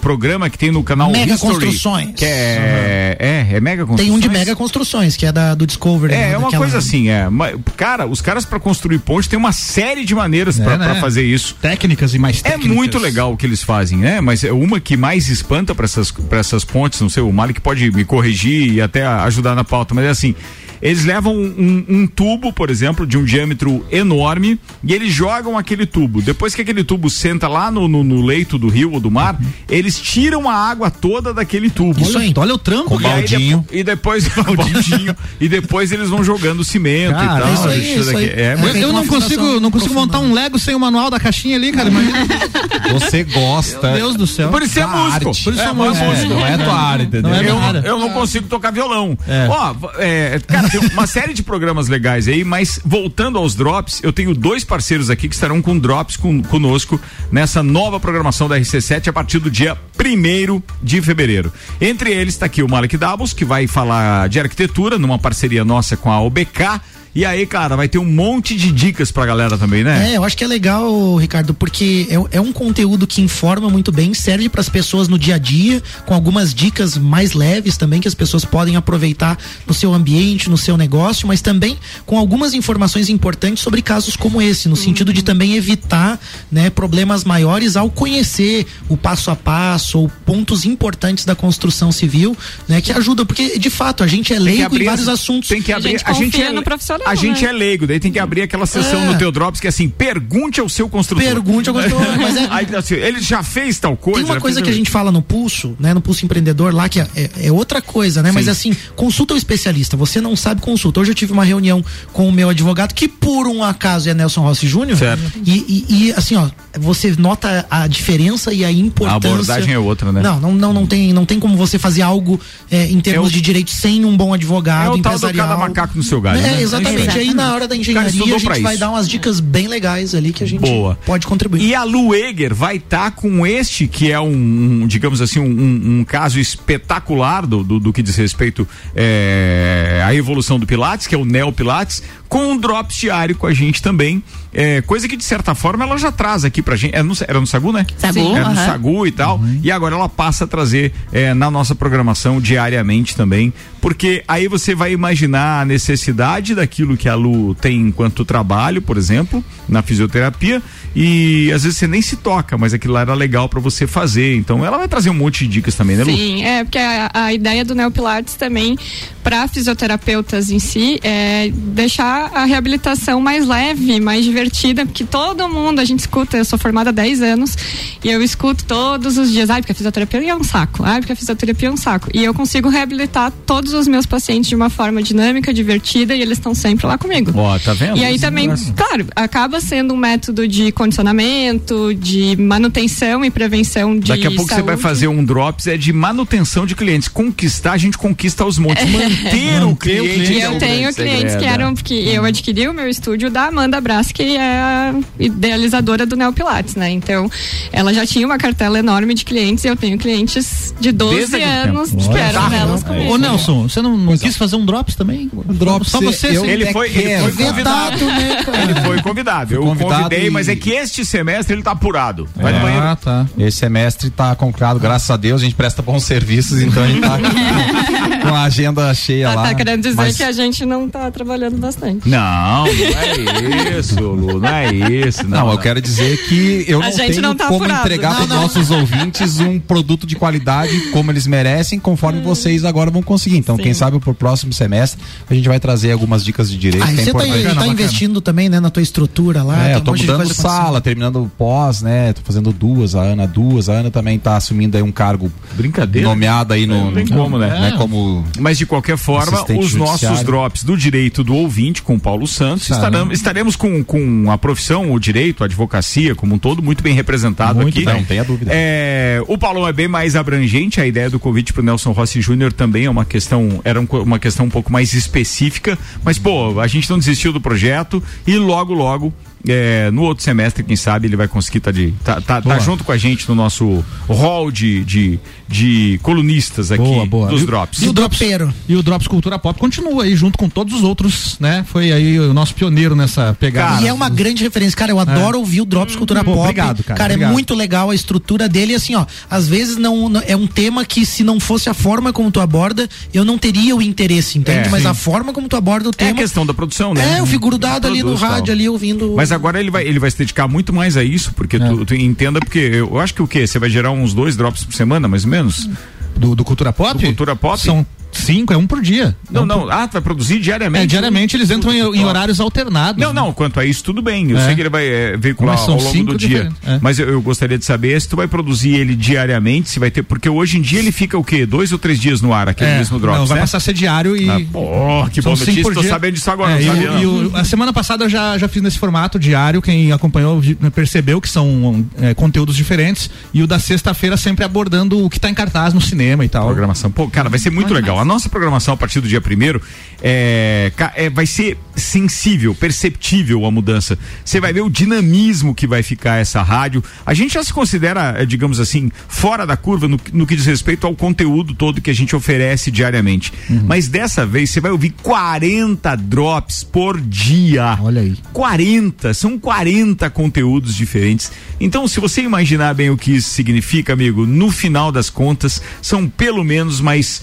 [0.00, 2.10] programa que tem no canal Mega History, Construções.
[2.16, 4.08] Que é, é, é Mega Construções.
[4.08, 6.12] Tem um de mega construções, que é da, do Discovery.
[6.14, 7.28] É, né, é uma daquela- coisa assim, é.
[7.76, 10.84] Cara, os caras pra construir ponte tem uma série de maneiras pra né?
[10.86, 11.54] pra fazer isso.
[11.62, 12.74] Técnicas e mais É técnicas.
[12.76, 14.20] muito legal o que eles fazem, né?
[14.20, 17.60] Mas é uma que mais espanta pra essas, pra essas pontes, não sei, o Malik
[17.60, 20.34] pode me corrigir e até ajudar na pauta, mas é assim.
[20.82, 25.86] Eles levam um, um tubo, por exemplo, de um diâmetro enorme e eles jogam aquele
[25.86, 26.20] tubo.
[26.20, 29.38] Depois que aquele tubo senta lá no, no- no leito do rio ou do mar,
[29.68, 32.00] eles tiram a água toda daquele tubo.
[32.00, 32.32] Isso aí.
[32.36, 33.00] Olha o trampo.
[33.00, 37.54] E, aí depo- e depois baldinho, e depois eles vão jogando cimento Cara, e tal.
[37.54, 38.24] isso aí, isso aí.
[38.26, 41.20] É, Eu- mas- eu não consigo, não consigo montar um Lego sem o manual da
[41.20, 41.88] caixinha ali, cara.
[41.88, 42.26] Imagina.
[42.92, 43.88] Você gosta.
[43.92, 44.50] Meu Deus do céu.
[44.50, 45.28] Por isso é músico.
[45.28, 45.44] arte.
[45.44, 46.04] Por isso é, É, músico.
[46.04, 47.30] é, não é tua área, entendeu?
[47.30, 49.16] Não é eu, eu não consigo tocar violão.
[49.28, 49.46] É.
[49.48, 54.12] Ó, é, cara, tem uma série de programas legais aí, mas voltando aos drops, eu
[54.12, 57.00] tenho dois parceiros aqui que estarão com drops com- conosco
[57.30, 61.52] nessa nova programação da RC7 a partir do dia 1 de fevereiro.
[61.80, 65.96] Entre eles está aqui o Malek Dabos, que vai falar de arquitetura numa parceria nossa
[65.96, 66.80] com a OBK.
[67.14, 70.12] E aí, cara, vai ter um monte de dicas pra galera também, né?
[70.12, 73.92] É, eu acho que é legal, Ricardo, porque é, é um conteúdo que informa muito
[73.92, 78.00] bem, serve para as pessoas no dia a dia, com algumas dicas mais leves também
[78.00, 79.36] que as pessoas podem aproveitar
[79.66, 84.40] no seu ambiente, no seu negócio, mas também com algumas informações importantes sobre casos como
[84.40, 86.18] esse, no sentido de também evitar,
[86.50, 92.34] né, problemas maiores ao conhecer o passo a passo ou pontos importantes da construção civil,
[92.66, 95.50] né, que ajudam, porque de fato a gente é leigo abrir em vários as- assuntos.
[95.50, 95.90] Tem que abrir.
[95.90, 97.50] gente A gente, é, no profissional, a gente né?
[97.50, 99.06] é leigo, daí tem que abrir aquela sessão É.
[99.06, 101.24] no teu Drops que é assim: pergunte ao seu construtor.
[101.24, 104.20] Pergunte ao construtor, mas é- Aí, assim, ele já fez tal coisa.
[104.20, 105.92] Tem uma coisa fez- que a gente fala no pulso, né?
[105.94, 108.30] No pulso empreendedor lá, que é, é- é outra coisa, né?
[108.32, 109.96] Mas assim, consulta o especialista.
[109.96, 111.00] Você não sabe, consulta.
[111.00, 114.42] Hoje eu tive uma reunião com o meu advogado, que por um acaso é Nelson
[114.42, 114.98] Rossi Júnior.
[114.98, 115.22] Certo.
[115.44, 115.52] E,
[115.88, 116.48] e- e, assim, ó,
[116.78, 119.28] você nota a diferença e a importância.
[119.28, 120.20] A abordagem é outra, né?
[120.22, 122.40] Não, não, não, não, tem, não tem como você fazer algo
[122.70, 125.56] é, em termos É de direito sem um bom advogado, É o tal do cada
[125.56, 126.38] macaco no seu galho.
[126.38, 126.62] É, né?
[126.62, 126.91] exatamente.
[126.96, 128.80] Aí na hora da engenharia a gente vai isso.
[128.80, 130.98] dar umas dicas bem legais ali que a gente Boa.
[131.06, 131.62] pode contribuir.
[131.62, 135.98] E a Lueger vai estar com este, que é um, um, digamos assim, um, um-
[136.00, 141.14] um caso espetacular do, do, do que diz respeito é, à evolução do Pilates, que
[141.14, 142.02] é o Neo Pilates,
[142.32, 144.22] com um drops diário com a gente também.
[144.54, 146.94] É, coisa que, de certa forma, ela já traz aqui pra gente.
[146.94, 147.86] É no- era no Sagu, né?
[147.98, 148.34] Sagu, Sim.
[148.34, 148.66] Era no aham.
[148.66, 149.40] Sagu e tal.
[149.62, 153.52] E agora ela passa a trazer é, na nossa programação diariamente também.
[153.82, 158.96] Porque aí você vai imaginar a necessidade daquilo que a Lu tem enquanto trabalho, por
[158.96, 160.62] exemplo, na fisioterapia.
[160.96, 164.36] E às vezes você nem se toca, mas aquilo lá era legal pra você fazer.
[164.36, 166.14] Então ela vai trazer um monte de dicas também, né, Lu?
[166.14, 168.76] Sim, é porque a, a ideia do Neopilates também
[169.22, 175.80] para fisioterapeutas em si é deixar a reabilitação mais leve, mais divertida, porque todo mundo
[175.80, 177.56] a gente escuta, eu sou formada há 10 anos
[178.02, 181.12] e eu escuto todos os dias, ai, porque a fisioterapia é um saco, ai, porque
[181.12, 182.08] a fisioterapia é um saco.
[182.12, 186.38] E eu consigo reabilitar todos os meus pacientes de uma forma dinâmica, divertida e eles
[186.38, 187.32] estão sempre lá comigo.
[187.34, 187.98] Ó, tá vendo?
[187.98, 188.72] E aí Esse também, negócio.
[188.74, 194.48] claro, acaba sendo um método de condicionamento, de manutenção e prevenção de Daqui a pouco
[194.48, 194.82] você vai saúde.
[194.82, 197.08] fazer um drops é de manutenção de clientes.
[197.08, 198.82] Conquistar, a gente conquista aos montes.
[199.12, 200.32] Manter o cliente.
[200.32, 203.30] E é eu o tenho grande clientes que eram, porque eu adquiri o meu estúdio
[203.30, 206.90] da Amanda Brás, que é a idealizadora do Neo Pilates, né?
[206.90, 207.30] Então,
[207.72, 211.42] ela já tinha uma cartela enorme de clientes e eu tenho clientes de 12 Desde
[211.42, 213.12] anos que eram delas comigo.
[213.12, 215.30] Ô Nelson, você não, não quis fazer um drops também?
[215.46, 216.36] Drops, Só você.
[216.36, 216.44] eu-.
[216.44, 218.04] Ele foi, ele foi convidado.
[218.04, 218.36] né?
[218.62, 219.54] Ele foi convidado.
[219.54, 222.28] Eu convidado convidei, e- mas é que este semestre ele tá apurado.
[222.36, 222.84] Vai no banheiro.
[222.84, 223.26] Ah, tá.
[223.38, 227.00] Esse semestre tá concluído, graças a Deus, a gente presta bons serviços, então a gente
[227.00, 229.42] tá com- com a agenda cheia Tá, lá.
[229.48, 232.08] tá querendo dizer mas- que a gente não tá trabalhando bastante.
[232.08, 235.24] Não, não é isso, Lu, não é isso.
[235.28, 237.80] Não, Não, eu quero dizer que eu A não gente tenho não tá como apurado.
[237.86, 242.22] entregar para nossos ouvintes um produto de qualidade como eles merecem, conforme Hum.
[242.22, 243.36] vocês agora vão conseguir.
[243.36, 246.84] Então, quem sabe pro próximo semestre a gente vai trazer algumas dicas de direito.
[246.86, 249.68] Aí que é você tá, tá Bacana, investindo também, né, na tua estrutura lá.
[249.68, 252.12] É, eu um tô de mudando sala, terminando o pós, né?
[252.12, 253.68] Tô fazendo duas, a Ana duas.
[253.68, 256.08] A Ana também tá assumindo aí um cargo Brincadeira.
[256.08, 257.74] nomeado aí no, Não tem como, né?
[257.78, 258.40] como do.
[258.40, 260.26] Mas de qualquer forma, Assistente os nossos judiciário.
[260.26, 264.92] drops do direito do ouvinte com o Paulo Santos estaremos, estaremos com, com a profissão,
[264.92, 267.84] o direito, a advocacia como um todo muito bem representado Muito aqui.
[267.84, 268.50] bem, não tenha dúvida.
[268.52, 272.52] É, o Paulão é bem mais abrangente, a ideia do convite pro Nelson Rossi Júnior
[272.52, 276.66] também é uma questão, era um uma questão um pouco mais específica, mas pô, a
[276.66, 279.12] gente não desistiu do projeto e logo, logo,
[279.48, 282.60] é, no outro semestre, quem sabe, ele vai conseguir tá, de, tá, tá, tá Boa.
[282.60, 285.18] junto com a gente no nosso hall de, de,
[285.48, 287.28] de colunistas aqui Boa, boa.
[287.28, 287.82] dos E drops.
[287.82, 288.20] E o Drops,
[288.68, 291.64] e o Drops Cultura Pop continua aí junto com todos os outros, né?
[291.68, 293.82] Foi aí o nosso pioneiro nessa pegada.
[293.82, 294.76] e é uma grande referência.
[294.76, 296.40] Cara, eu adoro ouvir o Drops Cultura Pô, Pop.
[296.42, 297.32] obrigado, cara, é obrigado.
[297.32, 298.72] muito legal a estrutura dele.
[298.72, 301.74] e Assim, ó, às vezes não, não- é um tema que se não fosse a
[301.74, 304.68] forma como tu aborda, eu não teria o interesse, entende?
[304.68, 304.88] É, Mas sim.
[304.88, 306.18] a forma como tu aborda o É a tema.
[306.20, 307.16] questão da produção, né?
[307.16, 308.30] É, eu fico grudado ali no Produz, tal.
[308.30, 309.14] rádio, ali ouvindo.
[309.16, 311.94] Mas agora ele vai, ele vai se dedicar muito mais a isso, porque tu, tu
[311.94, 313.46] entenda, porque eu, eu acho que o quê?
[313.46, 315.68] Você vai gerar uns dois drops por semana, mais ou menos?
[316.16, 316.98] Do, do Cultura Pop?
[316.98, 317.58] Do Cultura Pop?
[317.60, 319.16] São cinco, é um por dia.
[319.30, 319.70] Não, não.
[319.70, 320.84] Ah, tu vai produzir diariamente?
[320.84, 323.00] É, diariamente eles entram em, em horários alternados.
[323.02, 324.30] Não, não, quanto a isso, tudo bem.
[324.30, 324.44] Eu É.
[324.46, 326.52] sei que ele vai é, veicular ao longo cinco do dia.
[326.66, 326.78] é.
[326.80, 330.02] Mas eu, eu gostaria de saber se tu vai produzir ele diariamente, se vai ter.
[330.02, 331.44] Porque hoje em dia ele fica o quê?
[331.46, 333.40] Dois ou três dias no ar, aquele É, mesmo Drops, não, vai né?
[333.42, 334.28] passar a ser diário e.
[334.28, 335.88] Ah, pô, que São bom notícia, tô dia.
[335.90, 337.26] sabendo disso agora, É, não sabia, e não.
[337.28, 339.60] o- a semana passada eu já, já fiz nesse formato diário.
[339.62, 340.40] Quem acompanhou
[340.74, 343.10] percebeu que são é, conteúdos diferentes.
[343.32, 346.46] E o da sexta-feira sempre abordando o que tá em cartaz no cinema e tal.
[346.46, 346.90] Programação.
[346.90, 347.98] Pô, cara, vai ser muito legal.
[348.02, 349.62] A nossa programação a partir do dia primeiro
[350.02, 353.96] é, é, vai ser sensível, perceptível a mudança.
[354.24, 356.82] Você vai ver o dinamismo que vai ficar essa rádio.
[357.06, 360.46] A gente já se considera, eh, digamos assim, fora da curva no, no que diz
[360.46, 363.32] respeito ao conteúdo todo que a gente oferece diariamente.
[363.68, 367.78] Mas dessa vez você vai ouvir 40 drops por dia.
[367.80, 368.16] Olha aí.
[368.32, 371.30] 40, são 40 conteúdos diferentes.
[371.60, 376.08] Então, se você imaginar bem o que isso significa, amigo, no final das contas, são
[376.08, 377.22] pelo menos mais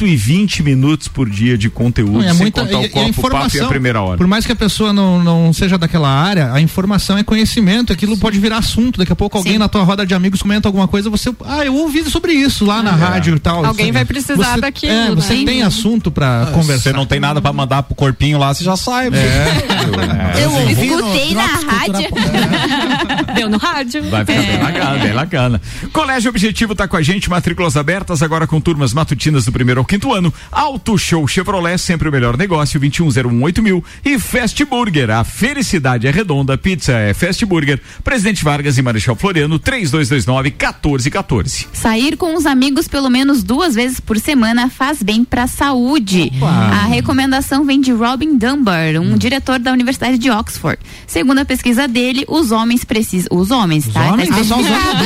[0.00, 2.88] 120 minutos por dia de conteúdo, Não, é sem muita contar e- o e a
[2.88, 3.68] copo, o e a informação.
[3.68, 4.16] primeira hora.
[4.16, 7.92] Por mais que a pessoa não, não seja daquela área, a informação é conhecimento.
[7.92, 8.98] Aquilo pode virar assunto.
[8.98, 9.58] Daqui a pouco alguém Sim.
[9.58, 12.82] na tua roda de amigos comenta alguma coisa, você, ah, eu ouvi sobre isso lá
[12.82, 12.94] na É.
[12.94, 13.64] rádio e tal.
[13.64, 15.14] Alguém vai precisar você, daquilo, É, né?
[15.14, 15.44] você Sim.
[15.44, 16.82] tem assunto pra Se conversar.
[16.82, 19.08] você não tem nada pra mandar pro corpinho lá, você já sai.
[19.08, 20.40] É.
[20.42, 22.08] Eu ouvi no Escutei na rádio.
[23.34, 24.02] Deu no rádio.
[24.04, 25.62] Vai ficar bem bacana, bem bacana.
[25.92, 29.84] Colégio Objetivo tá com a gente, matrículas abertas agora com turmas matutinas do primeiro ao
[29.90, 30.32] quinto ano.
[30.52, 33.84] Auto Show Chevrolet, sempre o melhor negócio, 21018 mil.
[34.04, 37.80] E Fast Burger, a felicidade é redonda, pizza é Fast Burger.
[38.04, 41.66] Presidente Vargas e Marechal Floriano, 3229 1414.
[41.72, 46.30] Sair com os amigos pelo menos duas vezes por semana faz bem para a saúde.
[46.40, 50.78] A recomendação vem de Robin Dunbar, um diretor da Universidade de Oxford.
[51.04, 54.12] Segundo a pesquisa dele, os homens precisam, os homens, tá?
[54.12, 54.28] homens?
[54.28, 54.50] Tá Ah, os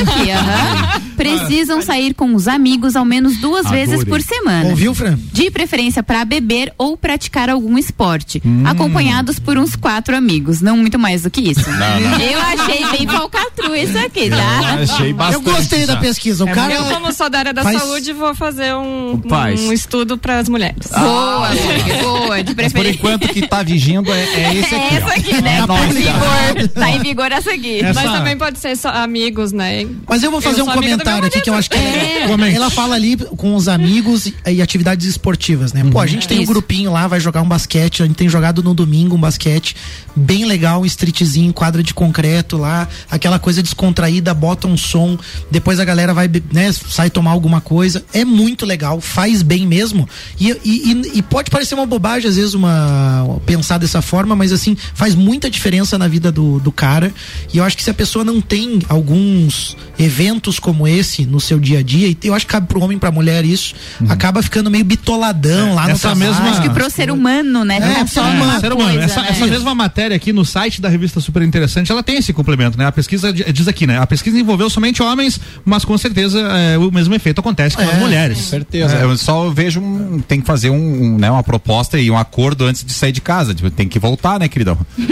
[0.09, 1.01] aqui, aham.
[1.15, 4.74] Precisam sair com os amigos ao menos duas vezes por semana.
[4.75, 5.17] Ouviu, Fran?
[5.31, 10.99] De preferência para beber ou praticar algum esporte, acompanhados por uns quatro amigos, não muito
[10.99, 11.61] mais do que isso.
[11.69, 14.75] Eu achei bem falcatrua isso aqui, tá?
[14.83, 15.43] Achei Eu bastante.
[15.45, 15.99] gostei da já.
[16.01, 16.43] pesquisa.
[16.43, 16.73] O cara.
[16.73, 19.21] Eu, como sou da área da faz- saúde, vou fazer um,
[19.67, 20.87] um estudo para as mulheres.
[20.93, 22.89] Boa, amiga, boa, de Mas por preferência.
[22.97, 24.93] enquanto que tá vigindo é, é esse aqui.
[24.93, 25.09] É essa ó.
[25.11, 25.59] aqui, né?
[25.59, 26.69] É Tá em vigor.
[26.73, 27.79] Tá em vigor essa aqui.
[27.79, 29.87] Essa- Mas também pode ser só amigos, né?
[30.07, 32.27] Mas eu vou fazer Eu um comentário aqui que eu acho que É.
[32.53, 35.83] ela, fala ali com os amigos e, e atividades esportivas, né?
[35.89, 36.51] Pô, a gente tem um Isso.
[36.51, 39.75] grupinho lá, vai jogar um basquete, a gente tem jogado no domingo um basquete
[40.15, 45.17] bem legal, um streetzinho, quadra de concreto lá, aquela coisa descontraída, bota um som,
[45.49, 48.03] depois a galera vai, né, sai tomar alguma coisa.
[48.13, 50.07] É muito legal, faz bem mesmo.
[50.39, 54.75] E, e, e- pode parecer uma bobagem, às vezes, uma pensar dessa forma, mas assim,
[54.93, 57.13] faz muita diferença na vida do, do cara.
[57.53, 61.59] E eu acho que se a pessoa não tem alguns eventos como esse no seu
[61.59, 63.75] dia a dia, e eu acho que cabe pro homem e pra mulher isso,
[64.09, 66.31] acaba ficando meio bitoladão lá no essa trabalho.
[66.31, 67.77] mesma- Acho que pro ser humano, né?
[67.77, 68.59] É, Não só ser uma humano.
[68.59, 68.89] Ser humano.
[68.91, 69.27] coisa, essa, né?
[69.31, 72.85] essa mesma matéria aqui no site da revista Super Interessante, ela tem esse complemento, né?
[72.85, 73.99] A pesquisa di- diz aqui, né?
[73.99, 77.97] A pesquisa envolveu somente homens, mas com certeza é, o mesmo efeito acontece com as
[77.99, 78.37] mulheres.
[78.37, 78.95] Com certeza.
[78.95, 82.65] Eu só vejo um, tem que fazer um, um, né, uma proposta e um acordo
[82.65, 83.53] antes de sair de casa.
[83.53, 84.77] Tipo, tem que voltar, né, queridão?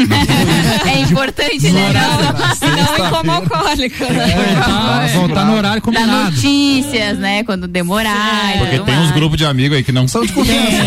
[0.86, 1.92] É importante, né?
[1.94, 4.28] Não em como alcoólica, né?
[4.56, 6.32] Voltar, voltar no horário Dar combinado.
[6.36, 7.44] notícias, né?
[7.44, 8.58] Quando demorar.
[8.60, 9.12] Porque tem uns mais.
[9.24, 10.84] Grupos de amigos aí que não são de confiança.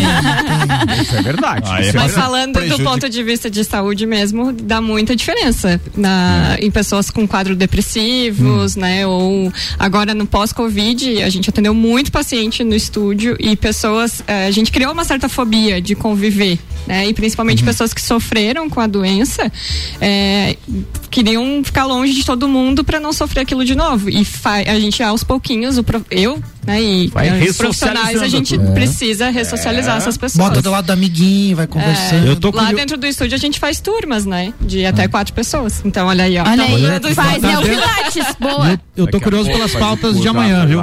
[1.03, 1.63] Isso é verdade.
[1.71, 2.13] Ah, é Isso é Mas verdade.
[2.13, 7.27] falando do ponto de vista de saúde mesmo, dá muita diferença na, em pessoas com
[7.27, 9.07] quadros depressivos, né?
[9.07, 14.51] Ou agora no pós-Covid, a gente atendeu muito paciente no estúdio e pessoas, eh, a
[14.51, 17.07] gente criou uma certa fobia de conviver, né?
[17.09, 19.51] E principalmente pessoas que sofreram com a doença,
[20.01, 20.57] eh,
[21.11, 24.11] queriam ficar longe de todo mundo para não sofrer aquilo de novo.
[24.11, 24.27] E
[24.67, 26.83] a gente aos pouquinhos, o pro- eu Né?
[26.83, 28.75] E Vai eh, os profissionais a gente ressocializando.
[28.75, 30.49] precisa ressocializar essas pessoas.
[30.49, 32.27] Bota do lado do amiguinho, vai conversando.
[32.33, 34.53] É, lá dentro do estúdio a gente faz turmas, né?
[34.61, 35.83] De até quatro pessoas.
[35.85, 36.43] Então, olha aí, ó.
[36.43, 37.59] Olha Tá aí, rolando faz, né?
[37.59, 38.81] O Pilates, boa.
[38.97, 40.81] Eu tô curioso pelas pautas de amanhã, viu?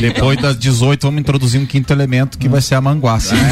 [0.00, 3.34] Depois das 18, vamos introduzir um quinto elemento que vai ser a manguaça.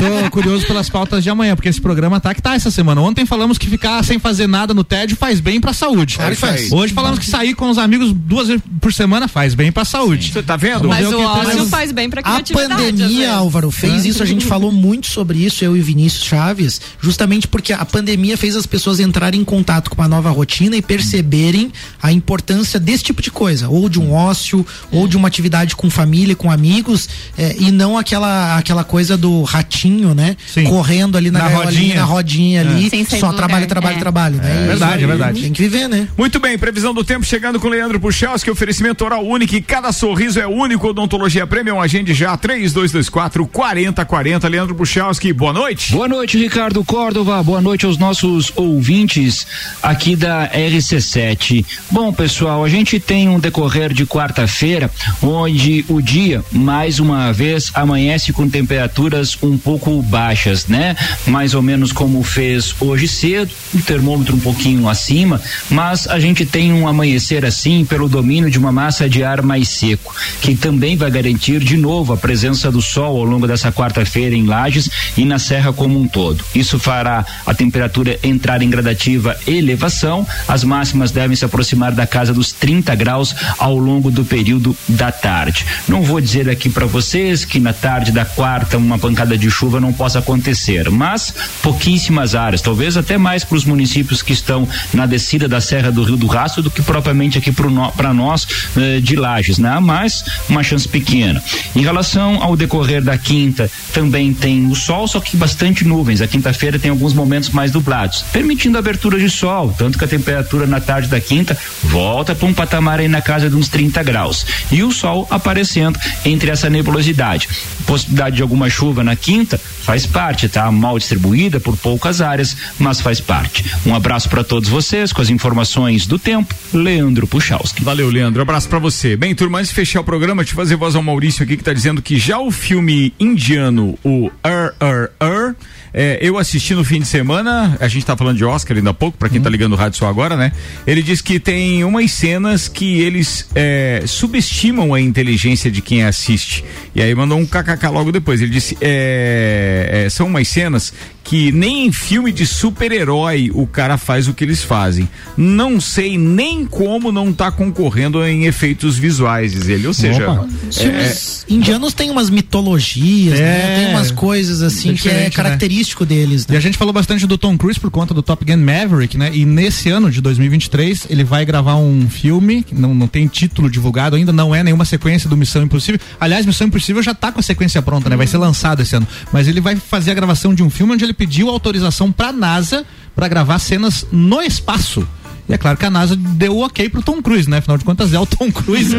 [0.00, 3.00] Eu tô curioso pelas pautas de amanhã, porque esse programa tá que tá essa semana.
[3.00, 6.16] Ontem falamos que ficar sem fazer nada no tédio faz bem pra saúde.
[6.16, 6.70] Claro faz.
[6.72, 10.32] Hoje falamos que sair com os amigos duas vezes por semana faz bem pra saúde.
[10.32, 10.88] Você tá vendo?
[10.88, 13.32] Mas o ócio temos- faz bem pra A pandemia.
[13.32, 14.22] Álvaro, fez isso.
[14.22, 18.56] A gente falou muito sobre isso, eu e Vinícius Chaves, justamente porque a pandemia fez
[18.56, 21.70] as pessoas entrarem em contato com uma nova rotina e perceberem
[22.02, 25.88] a importância desse tipo de coisa, ou de um ócio, ou de uma atividade com
[25.90, 27.08] família, com amigos,
[27.38, 30.36] eh, e não aquela, aquela coisa do ratinho, né?
[30.46, 30.64] Sim.
[30.64, 31.94] Correndo ali na, Na rodinha.
[31.96, 34.00] na rodinha ali, sair só trabalho, trabalho, É.
[34.00, 34.64] trabalho, né?
[34.64, 35.42] É verdade, é verdade.
[35.42, 36.08] Tem que viver, né?
[36.16, 40.40] Muito bem, previsão do tempo chegando com Leandro Puchalski, oferecimento oral único e cada sorriso
[40.40, 41.46] é único, odontologia
[41.76, 45.92] premium, agende já, 3224 4040, Leandro Puchalski, boa noite.
[45.92, 47.42] Boa noite, Ricardo Córdova.
[47.42, 49.46] Boa noite aos nossos ouvintes
[49.82, 51.64] aqui da RC7.
[51.90, 54.90] Bom, pessoal, a gente tem um decorrer de quarta-feira
[55.22, 60.96] onde o dia, mais uma vez, amanhece com temperaturas um pouco baixas, né?
[61.26, 66.46] Mais ou menos como fez hoje cedo, o termômetro um pouquinho acima, mas a gente
[66.46, 70.96] tem um amanhecer assim pelo domínio de uma massa de ar mais seco, que também
[70.96, 75.24] vai garantir de novo a presença do sol ao longo dessa quarta-feira em Lages e
[75.24, 76.44] na Serra como um todo.
[76.54, 82.32] Isso fará a temperatura entrar em gradativa elevação, as máximas devem se aproximar da casa
[82.32, 85.66] dos 30 graus ao longo do período da tarde.
[85.88, 89.80] Não vou dizer aqui para vocês que na tarde da quarta uma pancada de chuva
[89.80, 95.04] não possa acontecer, mas pouquíssimas áreas, talvez até mais para os municípios que estão na
[95.04, 98.46] descida da Serra do Rio do Rastro do que propriamente aqui para nós
[98.76, 99.80] eh, de Lages, né?
[99.80, 101.42] Mas uma chance pequena.
[101.74, 106.20] Em relação ao decorrer da quinta, também tem o sol, só que bastante nuvens.
[106.20, 110.08] A quinta-feira tem alguns momentos mais nublados, permitindo a abertura de sol, tanto que a
[110.08, 114.02] temperatura na tarde da quinta volta para um patamar aí na casa de uns 30
[114.02, 114.46] graus.
[114.70, 117.48] E o sol aparecendo entre essa nebulosidade.
[117.86, 120.70] Possibilidade de alguma chuva na quinta faz parte, tá?
[120.72, 123.64] Mal distribuída por poucas áreas, mas faz parte.
[123.86, 126.54] Um abraço para todos vocês com as informações do tempo.
[126.72, 127.84] Leandro Puchalski.
[127.84, 128.42] Valeu, Leandro.
[128.42, 129.16] Abraço pra você.
[129.16, 131.72] Bem, turma, antes de fechar o programa, eu fazer voz ao Maurício aqui que tá
[131.72, 135.54] dizendo que já o filme indiano, o Er, Er, Er,
[135.94, 138.94] é, eu assisti no fim de semana, a gente tá falando de Oscar ainda há
[138.94, 140.52] pouco, pra quem tá ligando o rádio só agora, né?
[140.86, 146.62] Ele diz que tem umas cenas que eles é, subestimam a inteligência de quem assiste.
[146.94, 148.42] E aí mandou um kkk logo depois.
[148.42, 150.92] Ele disse: é, é, são umas cenas
[151.26, 155.08] que nem em filme de super-herói o cara faz o que eles fazem.
[155.36, 159.88] Não sei nem como não tá concorrendo em efeitos visuais, diz ele.
[159.88, 160.48] Ou seja, Opa.
[160.68, 163.72] Os é, filmes indianos têm umas mitologias, né?
[163.72, 163.76] É.
[163.76, 165.30] Tem umas coisas assim que é né?
[165.30, 166.54] característico deles, né?
[166.54, 169.30] E a gente falou bastante do Tom Cruise por conta do Top Gun Maverick, né?
[169.34, 173.68] E nesse ano de 2023 ele vai gravar um filme, que não, não tem título
[173.68, 176.00] divulgado ainda, não é nenhuma sequência do Missão Impossível.
[176.20, 178.16] Aliás, Missão Impossível já tá com a sequência pronta, né?
[178.16, 179.08] Vai ser lançado esse ano.
[179.32, 182.84] Mas ele vai fazer a gravação de um filme onde ele pediu autorização pra NASA
[183.14, 185.06] pra gravar cenas no espaço.
[185.48, 187.58] E é claro que a NASA deu o ok pro Tom Cruise, né?
[187.58, 188.96] Afinal de contas é o Tom Cruise.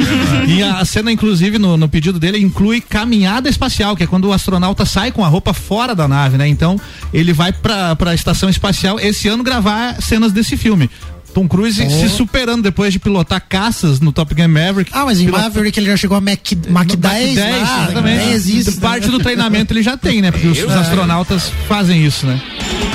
[0.48, 4.34] e a cena, inclusive, no, no pedido dele, inclui caminhada espacial, que é quando o
[4.34, 6.48] astronauta sai com a roupa fora da nave, né?
[6.48, 6.80] Então,
[7.14, 10.90] ele vai pra, pra estação espacial esse ano gravar cenas desse filme.
[11.38, 11.90] Tom Cruise Oh.
[11.92, 14.90] se superando depois de pilotar caças no Top Gun Maverick.
[14.92, 18.26] Ah, mas em Pilota- Maverick ele já chegou a Mac, Mac 10, lá, exatamente.
[18.26, 19.12] 10 isso, Parte né?
[19.12, 20.32] do treinamento ele já tem, né?
[20.32, 22.42] Porque os, os astronautas fazem isso, né?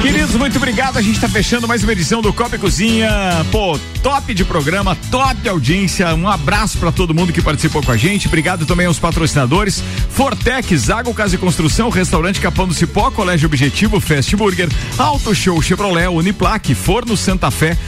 [0.01, 0.97] Queridos, muito obrigado.
[0.97, 3.09] A gente tá fechando mais uma edição do Copa e Cozinha.
[3.53, 6.13] Pô, top de programa, top audiência.
[6.17, 8.27] Um abraço pra todo mundo que participou com a gente.
[8.27, 9.81] Obrigado também aos patrocinadores.
[10.11, 14.69] Fortec, Zago Casa e Construção, Restaurante Capão do Cipó, Colégio Objetivo, Fast Burger,
[14.99, 17.79] Auto Show Chevrolet, Uniplaque, Forno Santa Fé,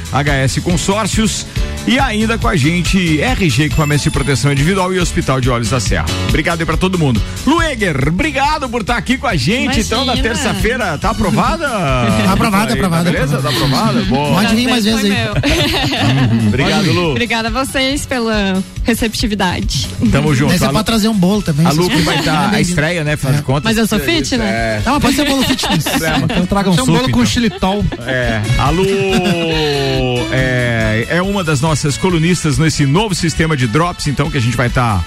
[0.47, 1.47] HS Consórcios
[1.87, 5.81] e ainda com a gente RG Equipamentos de Proteção Individual e Hospital de Olhos da
[5.81, 6.07] Serra.
[6.29, 7.21] Obrigado aí pra todo mundo.
[7.47, 9.81] Lueger, obrigado por estar aqui com a gente.
[9.81, 10.29] Então, na Imagina.
[10.35, 11.69] terça-feira, tá aprovada?
[11.69, 13.39] Tá aprovada, Aí, aprovada, Tá beleza?
[13.43, 14.01] Tá aprovada?
[14.03, 14.41] Boa.
[14.43, 15.11] Pode vir mais vezes aí.
[15.11, 15.35] meu.
[16.49, 17.11] Obrigado, Lu.
[17.11, 19.89] Obrigada a vocês pela receptividade.
[20.11, 20.53] Tamo junto.
[20.53, 21.67] Aí você Lu- pode trazer um bolo também.
[21.67, 22.61] A Lu que vai estar a Bem-vindo.
[22.71, 23.17] estreia, né?
[23.17, 23.63] Faz de conta.
[23.65, 24.45] Mas eu sou fit, né?
[24.47, 24.83] É.
[24.85, 25.85] Não, mas pode ser bolo fitness.
[26.25, 26.99] Então traga um é um suco.
[26.99, 27.85] bolo com xilitol.
[28.07, 28.85] É, a Lu
[30.33, 34.57] é, é uma das nossas colunistas nesse novo sistema de drops, então, que a gente
[34.57, 35.05] vai estar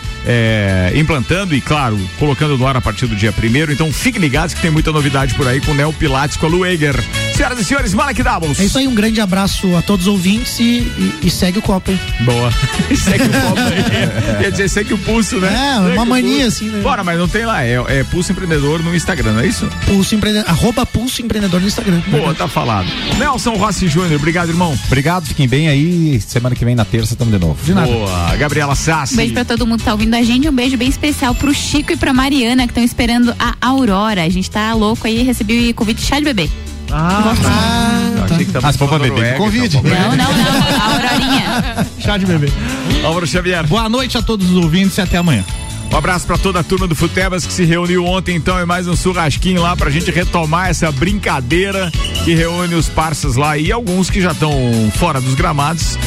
[0.95, 3.72] implantando e, claro, colocando no ar a partir do dia primeiro.
[3.72, 6.49] Então, fiquem ligados que tem muita novidade por aí com o Neo Pilates com a
[6.49, 6.95] Lu Eger.
[7.38, 8.59] Senhoras e senhores, Malek Doubles.
[8.59, 11.61] É isso aí, um grande abraço a todos os ouvintes e, e- e segue o
[11.61, 11.99] copo, hein?
[12.21, 12.51] Boa.
[12.97, 14.38] segue o copo aí.
[14.41, 15.47] Quer dizer, segue o pulso, né?
[15.53, 16.47] É, Segue uma o mania pulso.
[16.47, 16.81] assim, né?
[16.81, 17.63] Bora, mas não tem lá.
[17.63, 19.69] É, é Pulso Empreendedor no Instagram, não é isso?
[19.85, 22.01] Pulso empreendedor, arroba Pulso Empreendedor no Instagram.
[22.07, 22.88] Boa, tá falado.
[23.19, 24.75] Nelson Rossi Júnior, obrigado, irmão.
[24.88, 26.19] Obrigado, fiquem bem aí.
[26.19, 27.57] Semana que vem na terça estamos de novo.
[27.71, 28.35] Boa.
[28.35, 29.13] Gabriela Sassi.
[29.13, 30.49] Um beijo pra todo mundo que tá ouvindo a gente.
[30.49, 34.23] Um beijo bem especial pro Chico e pra Mariana, que estão esperando a Aurora.
[34.23, 36.49] A gente tá louco aí, recebi convite de chá de bebê.
[36.91, 39.77] Ah, Ah, achei que tava Ah, se for pra beber, convide.
[39.77, 40.81] Não, não, não.
[40.81, 41.88] A Aurorinha.
[41.99, 42.49] Chá de bebê.
[43.03, 43.65] Álvaro Xavier.
[43.67, 45.43] Boa noite a todos os ouvintes e até amanhã.
[45.91, 48.88] Um abraço pra toda a turma do Futebas que se reuniu ontem, então, é mais
[48.89, 51.89] um churrasquinho lá pra gente retomar essa brincadeira
[52.25, 54.51] que reúne os parças lá e alguns que já estão
[54.97, 55.97] fora dos gramados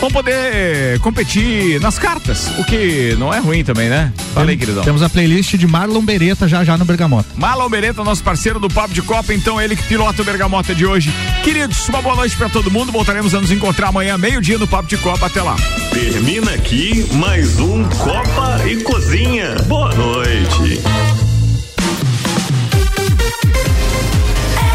[0.00, 4.12] vão poder eh, competir nas cartas, o que não é ruim também, né?
[4.32, 4.82] Falei, queridão.
[4.82, 7.28] Temos a playlist de Marlon Beretta já já no Bergamota.
[7.36, 10.86] Marlon Beretta, nosso parceiro do Papo de Copa, então ele que pilota o Bergamota de
[10.86, 11.12] hoje.
[11.44, 12.90] Queridos, uma boa noite para todo mundo.
[12.90, 15.26] Voltaremos a nos encontrar amanhã, meio-dia no Papo de Copa.
[15.26, 15.56] Até lá.
[15.92, 19.54] Termina aqui mais um Copa e Cozinha.
[19.66, 20.80] Boa noite.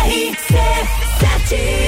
[0.06, 1.85] RC7